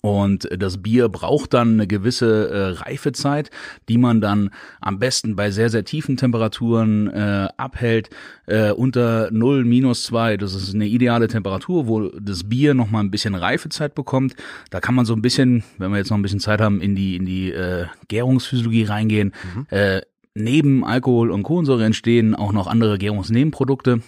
Und 0.00 0.48
das 0.56 0.82
Bier 0.82 1.08
braucht 1.08 1.54
dann 1.54 1.74
eine 1.74 1.86
gewisse 1.86 2.48
äh, 2.50 2.82
Reifezeit, 2.82 3.50
die 3.88 3.98
man 3.98 4.20
dann 4.20 4.50
am 4.80 4.98
besten 4.98 5.36
bei 5.36 5.50
sehr, 5.50 5.70
sehr 5.70 5.84
tiefen 5.84 6.16
Temperaturen 6.16 7.08
äh, 7.08 7.48
abhält. 7.56 8.10
Äh, 8.46 8.72
unter 8.72 9.30
0, 9.30 9.64
minus 9.64 10.04
2, 10.04 10.38
das 10.38 10.54
ist 10.54 10.74
eine 10.74 10.86
ideale 10.86 11.28
Temperatur, 11.28 11.86
wo 11.86 12.08
das 12.08 12.48
Bier 12.48 12.74
nochmal 12.74 13.04
ein 13.04 13.10
bisschen 13.10 13.36
Reifezeit 13.36 13.94
bekommt. 13.94 14.34
Da 14.70 14.80
kann 14.80 14.94
man 14.94 15.06
so 15.06 15.14
ein 15.14 15.22
bisschen, 15.22 15.62
wenn 15.78 15.92
wir 15.92 15.98
jetzt 15.98 16.10
noch 16.10 16.18
ein 16.18 16.22
bisschen 16.22 16.40
Zeit 16.40 16.60
haben, 16.60 16.80
in 16.80 16.96
die, 16.96 17.16
in 17.16 17.24
die 17.24 17.52
äh, 17.52 17.86
Gärungsphysiologie 18.08 18.84
reingehen. 18.84 19.32
Mhm. 19.54 19.66
Äh, 19.70 20.00
neben 20.34 20.84
Alkohol 20.84 21.30
und 21.30 21.44
Kohlensäure 21.44 21.84
entstehen 21.84 22.34
auch 22.34 22.52
noch 22.52 22.66
andere 22.66 22.98
Gärungsnebenprodukte. 22.98 24.00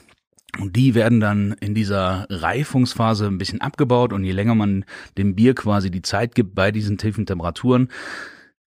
Und 0.59 0.75
die 0.75 0.95
werden 0.95 1.21
dann 1.21 1.53
in 1.61 1.75
dieser 1.75 2.27
Reifungsphase 2.31 3.27
ein 3.27 3.39
bisschen 3.39 3.61
abgebaut 3.61 4.13
und 4.13 4.25
je 4.25 4.33
länger 4.33 4.55
man 4.55 4.85
dem 5.17 5.35
Bier 5.35 5.55
quasi 5.55 5.91
die 5.91 6.03
Zeit 6.03 6.35
gibt 6.35 6.55
bei 6.55 6.73
diesen 6.73 6.99
tiefen 6.99 7.27
Temperaturen, 7.27 7.89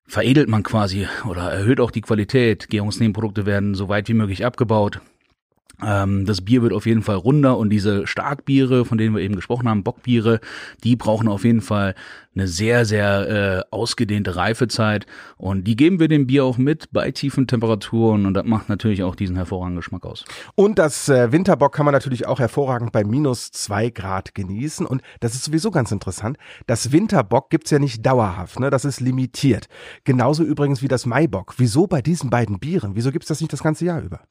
veredelt 0.08 0.50
man 0.50 0.64
quasi 0.64 1.08
oder 1.28 1.52
erhöht 1.52 1.80
auch 1.80 1.92
die 1.92 2.02
Qualität. 2.02 2.70
Gärungsnebenprodukte 2.70 3.46
werden 3.46 3.76
so 3.76 3.90
weit 3.90 4.08
wie 4.08 4.14
möglich 4.14 4.46
abgebaut. 4.46 5.02
Ähm, 5.84 6.26
das 6.26 6.42
Bier 6.42 6.62
wird 6.62 6.74
auf 6.74 6.86
jeden 6.86 7.02
Fall 7.02 7.16
runder 7.16 7.58
und 7.58 7.70
diese 7.70 8.08
Starkbiere, 8.08 8.86
von 8.86 8.98
denen 8.98 9.16
wir 9.16 9.22
eben 9.22 9.36
gesprochen 9.36 9.68
haben, 9.68 9.84
Bockbiere, 9.84 10.40
die 10.84 10.96
brauchen 10.96 11.28
auf 11.28 11.44
jeden 11.44 11.62
Fall 11.62 11.96
eine 12.34 12.48
sehr, 12.48 12.86
sehr 12.86 13.30
äh, 13.30 13.64
ausgedehnte 13.72 14.36
Reifezeit 14.36 15.06
und 15.38 15.66
die 15.66 15.76
geben 15.76 16.00
wir 16.00 16.08
dem 16.08 16.28
Bier 16.28 16.46
auch 16.46 16.58
mit 16.58 16.92
bei 16.92 17.12
tiefen 17.12 17.48
Temperaturen 17.48 18.26
und 18.26 18.34
das 18.34 18.46
macht 18.46 18.70
natürlich 18.70 19.04
auch 19.04 19.16
diesen 19.16 19.36
hervorragenden 19.36 19.78
Geschmack 19.78 20.06
aus. 20.06 20.24
Und 20.56 20.80
das 20.80 21.10
äh, 21.10 21.32
Winterbock 21.32 21.74
kann 21.74 21.86
man 21.86 21.94
natürlich 21.94 22.28
auch 22.28 22.40
hervorragend 22.40 22.92
bei 22.92 23.04
minus 23.04 23.52
zwei 23.52 23.90
Grad 23.90 24.34
genießen 24.34 24.86
und 24.86 25.02
das 25.20 25.36
ist 25.36 25.44
sowieso 25.44 25.72
ganz 25.72 25.92
interessant. 25.92 26.38
Das 26.68 26.92
Winterbock 26.92 27.50
gibt's 27.50 27.72
ja 27.72 27.80
nicht 27.80 28.06
dauerhaft, 28.06 28.60
ne? 28.60 28.70
das 28.70 28.86
ist 28.86 29.02
limitiert. 29.02 29.68
Genauso 30.06 30.44
übrigens 30.44 30.82
wie 30.82 30.88
das 30.88 31.06
Maibock. 31.06 31.56
Wieso 31.58 31.88
bei 31.88 32.02
diesen 32.02 32.30
beiden 32.30 32.60
Bieren? 32.60 32.96
Wieso 32.96 33.12
gibt's 33.12 33.28
das 33.28 33.42
nicht 33.42 33.52
das 33.52 33.64
ganze 33.64 33.86
Jahr 33.86 34.02
über? 34.02 34.22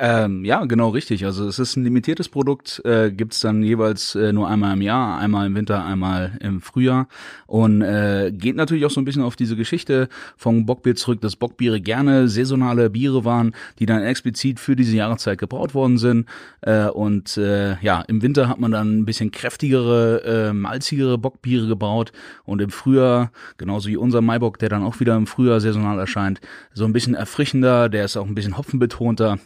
Ähm, 0.00 0.44
ja, 0.44 0.64
genau 0.64 0.90
richtig. 0.90 1.24
Also 1.24 1.48
es 1.48 1.58
ist 1.58 1.76
ein 1.76 1.82
limitiertes 1.82 2.28
Produkt, 2.28 2.80
äh, 2.84 3.10
gibt's 3.10 3.40
dann 3.40 3.64
jeweils 3.64 4.14
äh, 4.14 4.32
nur 4.32 4.48
einmal 4.48 4.74
im 4.74 4.82
Jahr, 4.82 5.18
einmal 5.18 5.46
im 5.46 5.56
Winter, 5.56 5.84
einmal 5.84 6.38
im 6.40 6.60
Frühjahr 6.60 7.08
und 7.48 7.80
äh, 7.80 8.30
geht 8.30 8.56
natürlich 8.56 8.84
auch 8.84 8.90
so 8.90 9.00
ein 9.00 9.06
bisschen 9.06 9.22
auf 9.22 9.34
diese 9.34 9.56
Geschichte 9.56 10.08
vom 10.36 10.66
Bockbier 10.66 10.94
zurück, 10.94 11.22
dass 11.22 11.34
Bockbiere 11.34 11.80
gerne 11.80 12.28
saisonale 12.28 12.90
Biere 12.90 13.24
waren, 13.24 13.54
die 13.78 13.86
dann 13.86 14.02
explizit 14.02 14.60
für 14.60 14.76
diese 14.76 14.94
Jahreszeit 14.94 15.38
gebraut 15.38 15.74
worden 15.74 15.96
sind 15.96 16.28
äh, 16.60 16.88
und 16.88 17.38
äh, 17.38 17.80
ja, 17.80 18.02
im 18.02 18.20
Winter 18.20 18.48
hat 18.48 18.60
man 18.60 18.70
dann 18.70 18.98
ein 18.98 19.06
bisschen 19.06 19.30
kräftigere, 19.30 20.50
äh, 20.50 20.52
malzigere 20.52 21.16
Bockbiere 21.16 21.66
gebraut 21.66 22.12
und 22.44 22.60
im 22.60 22.68
Frühjahr, 22.68 23.32
genauso 23.56 23.88
wie 23.88 23.96
unser 23.96 24.20
Maibock, 24.20 24.58
der 24.58 24.68
dann 24.68 24.82
auch 24.82 25.00
wieder 25.00 25.16
im 25.16 25.26
Frühjahr 25.26 25.60
saisonal 25.60 25.98
erscheint, 25.98 26.42
so 26.74 26.84
ein 26.84 26.92
bisschen 26.92 27.14
erfrischender, 27.14 27.88
der 27.88 28.04
ist 28.04 28.18
auch 28.18 28.26
ein 28.26 28.34
bisschen 28.34 28.58
hopfenbetonter 28.58 29.38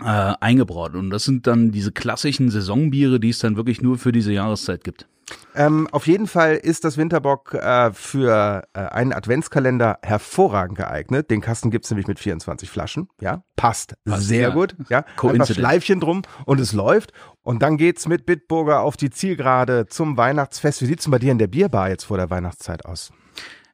äh, 0.00 0.34
eingebraut. 0.40 0.94
Und 0.94 1.10
das 1.10 1.24
sind 1.24 1.48
dann 1.48 1.72
diese 1.72 1.90
klassischen 1.90 2.48
Saisonbiere, 2.50 3.18
die 3.18 3.30
es 3.30 3.40
dann 3.40 3.56
wirklich 3.56 3.82
nur 3.82 3.98
für 3.98 4.12
diese 4.12 4.32
Jahreszeit 4.32 4.84
gibt. 4.84 5.08
Ähm, 5.54 5.88
auf 5.92 6.06
jeden 6.06 6.26
Fall 6.26 6.56
ist 6.56 6.84
das 6.84 6.96
Winterbock 6.96 7.54
äh, 7.54 7.92
für 7.92 8.64
äh, 8.72 8.78
einen 8.80 9.12
Adventskalender 9.12 9.98
hervorragend 10.02 10.76
geeignet. 10.76 11.30
Den 11.30 11.40
Kasten 11.40 11.70
gibt's 11.70 11.90
nämlich 11.90 12.06
mit 12.06 12.18
24 12.18 12.68
Flaschen. 12.68 13.08
Ja, 13.20 13.42
passt, 13.56 13.94
passt 14.04 14.28
sehr 14.28 14.48
ja. 14.48 14.54
gut. 14.54 14.74
Ja, 14.88 15.04
einfach 15.22 15.46
Schleifchen 15.46 16.00
drum 16.00 16.22
und 16.44 16.60
es 16.60 16.72
läuft. 16.72 17.12
Und 17.42 17.62
dann 17.62 17.76
geht's 17.76 18.08
mit 18.08 18.26
Bitburger 18.26 18.80
auf 18.80 18.96
die 18.96 19.10
Zielgerade 19.10 19.86
zum 19.86 20.16
Weihnachtsfest. 20.16 20.82
Wie 20.82 20.86
sieht's 20.86 21.04
denn 21.04 21.12
bei 21.12 21.18
dir 21.18 21.32
in 21.32 21.38
der 21.38 21.46
Bierbar 21.46 21.88
jetzt 21.88 22.04
vor 22.04 22.16
der 22.16 22.30
Weihnachtszeit 22.30 22.84
aus? 22.84 23.12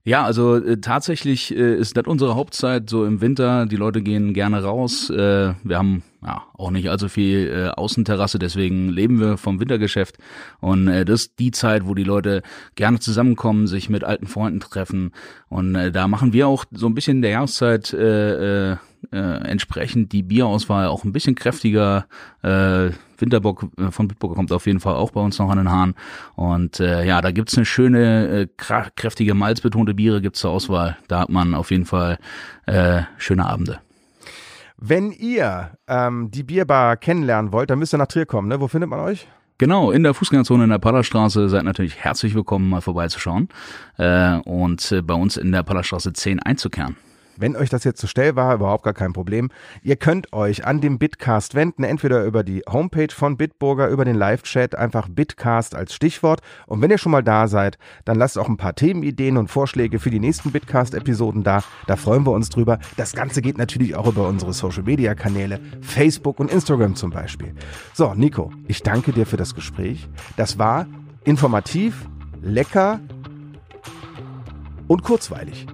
Ja, 0.02 0.24
also 0.24 0.56
äh, 0.56 0.80
tatsächlich 0.80 1.54
äh, 1.54 1.76
ist 1.76 1.96
das 1.96 2.06
unsere 2.06 2.34
Hauptzeit 2.34 2.88
so 2.88 3.04
im 3.04 3.20
Winter. 3.20 3.66
Die 3.66 3.76
Leute 3.76 4.02
gehen 4.02 4.34
gerne 4.34 4.62
raus. 4.62 5.10
Äh, 5.10 5.54
wir 5.62 5.78
haben 5.78 6.02
ja 6.22 6.42
auch 6.54 6.70
nicht 6.70 6.90
allzu 6.90 7.08
viel 7.08 7.48
äh, 7.48 7.68
Außenterrasse, 7.68 8.38
deswegen 8.38 8.88
leben 8.88 9.20
wir 9.20 9.36
vom 9.36 9.60
Wintergeschäft. 9.60 10.18
Und 10.60 10.88
äh, 10.88 11.04
das 11.04 11.22
ist 11.22 11.38
die 11.38 11.50
Zeit, 11.50 11.86
wo 11.86 11.94
die 11.94 12.04
Leute 12.04 12.42
gerne 12.74 13.00
zusammenkommen, 13.00 13.66
sich 13.66 13.88
mit 13.88 14.04
alten 14.04 14.26
Freunden 14.26 14.60
treffen. 14.60 15.12
Und 15.48 15.74
äh, 15.74 15.90
da 15.90 16.08
machen 16.08 16.32
wir 16.32 16.48
auch 16.48 16.64
so 16.70 16.86
ein 16.86 16.94
bisschen 16.94 17.22
der 17.22 17.32
Jahreszeit 17.32 17.92
äh, 17.92 18.72
äh, 18.72 18.76
äh, 19.12 19.16
entsprechend 19.16 20.12
die 20.12 20.22
Bierauswahl 20.22 20.86
auch 20.86 21.04
ein 21.04 21.12
bisschen 21.12 21.34
kräftiger. 21.34 22.06
Äh, 22.42 22.90
Winterbock 23.18 23.68
äh, 23.78 23.90
von 23.90 24.08
Bitburger 24.08 24.34
kommt 24.34 24.52
auf 24.52 24.66
jeden 24.66 24.80
Fall 24.80 24.94
auch 24.94 25.10
bei 25.12 25.20
uns 25.20 25.38
noch 25.38 25.50
an 25.50 25.58
den 25.58 25.70
Haaren. 25.70 25.94
Und 26.36 26.80
äh, 26.80 27.04
ja, 27.06 27.20
da 27.20 27.30
gibt's 27.30 27.56
eine 27.56 27.66
schöne, 27.66 28.28
äh, 28.28 28.48
kräftige, 28.56 29.34
malzbetonte 29.34 29.94
Biere 29.94 30.20
gibt's 30.20 30.40
zur 30.40 30.50
Auswahl. 30.50 30.96
Da 31.08 31.20
hat 31.20 31.30
man 31.30 31.54
auf 31.54 31.70
jeden 31.70 31.86
Fall 31.86 32.18
äh, 32.66 33.02
schöne 33.18 33.46
Abende. 33.46 33.80
Wenn 34.82 35.12
ihr 35.12 35.72
ähm, 35.88 36.30
die 36.30 36.42
Bierbar 36.42 36.96
kennenlernen 36.96 37.52
wollt, 37.52 37.68
dann 37.68 37.78
müsst 37.78 37.92
ihr 37.92 37.98
nach 37.98 38.06
Trier 38.06 38.24
kommen. 38.24 38.48
Ne? 38.48 38.60
Wo 38.60 38.66
findet 38.66 38.88
man 38.88 39.00
euch? 39.00 39.28
Genau, 39.58 39.90
in 39.90 40.02
der 40.02 40.14
Fußgängerzone 40.14 40.64
in 40.64 40.70
der 40.70 40.78
Pallerstraße 40.78 41.50
seid 41.50 41.64
natürlich 41.64 41.98
herzlich 41.98 42.34
willkommen, 42.34 42.70
mal 42.70 42.80
vorbeizuschauen 42.80 43.50
äh, 43.98 44.36
und 44.38 44.90
äh, 44.90 45.02
bei 45.02 45.12
uns 45.12 45.36
in 45.36 45.52
der 45.52 45.64
Pallerstraße 45.64 46.14
10 46.14 46.40
einzukehren. 46.40 46.96
Wenn 47.40 47.56
euch 47.56 47.70
das 47.70 47.84
jetzt 47.84 47.98
zu 47.98 48.06
schnell 48.06 48.36
war, 48.36 48.54
überhaupt 48.54 48.84
gar 48.84 48.92
kein 48.92 49.14
Problem. 49.14 49.48
Ihr 49.82 49.96
könnt 49.96 50.34
euch 50.34 50.66
an 50.66 50.82
dem 50.82 50.98
Bitcast 50.98 51.54
wenden, 51.54 51.84
entweder 51.84 52.22
über 52.26 52.44
die 52.44 52.62
Homepage 52.70 53.08
von 53.14 53.38
Bitburger, 53.38 53.88
über 53.88 54.04
den 54.04 54.14
Live-Chat, 54.14 54.74
einfach 54.74 55.08
Bitcast 55.08 55.74
als 55.74 55.94
Stichwort. 55.94 56.42
Und 56.66 56.82
wenn 56.82 56.90
ihr 56.90 56.98
schon 56.98 57.12
mal 57.12 57.22
da 57.22 57.48
seid, 57.48 57.78
dann 58.04 58.18
lasst 58.18 58.38
auch 58.38 58.48
ein 58.48 58.58
paar 58.58 58.74
Themenideen 58.74 59.38
und 59.38 59.48
Vorschläge 59.48 59.98
für 59.98 60.10
die 60.10 60.20
nächsten 60.20 60.52
Bitcast-Episoden 60.52 61.42
da. 61.42 61.64
Da 61.86 61.96
freuen 61.96 62.26
wir 62.26 62.32
uns 62.32 62.50
drüber. 62.50 62.78
Das 62.98 63.14
Ganze 63.14 63.40
geht 63.40 63.56
natürlich 63.56 63.96
auch 63.96 64.06
über 64.06 64.28
unsere 64.28 64.52
Social-Media-Kanäle, 64.52 65.60
Facebook 65.80 66.40
und 66.40 66.50
Instagram 66.50 66.94
zum 66.94 67.08
Beispiel. 67.08 67.54
So, 67.94 68.12
Nico, 68.12 68.52
ich 68.68 68.82
danke 68.82 69.12
dir 69.12 69.24
für 69.24 69.38
das 69.38 69.54
Gespräch. 69.54 70.10
Das 70.36 70.58
war 70.58 70.86
informativ, 71.24 72.06
lecker 72.42 73.00
und 74.88 75.02
kurzweilig. 75.02 75.66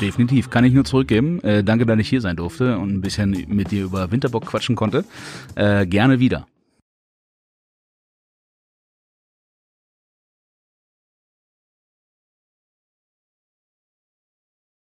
Definitiv, 0.00 0.50
kann 0.50 0.64
ich 0.64 0.72
nur 0.72 0.84
zurückgeben. 0.84 1.40
Äh, 1.42 1.64
danke, 1.64 1.84
dass 1.84 1.98
ich 1.98 2.08
hier 2.08 2.20
sein 2.20 2.36
durfte 2.36 2.78
und 2.78 2.94
ein 2.94 3.00
bisschen 3.00 3.46
mit 3.48 3.72
dir 3.72 3.84
über 3.84 4.10
Winterbock 4.12 4.46
quatschen 4.46 4.76
konnte. 4.76 5.04
Äh, 5.56 5.86
gerne 5.86 6.20
wieder. 6.20 6.46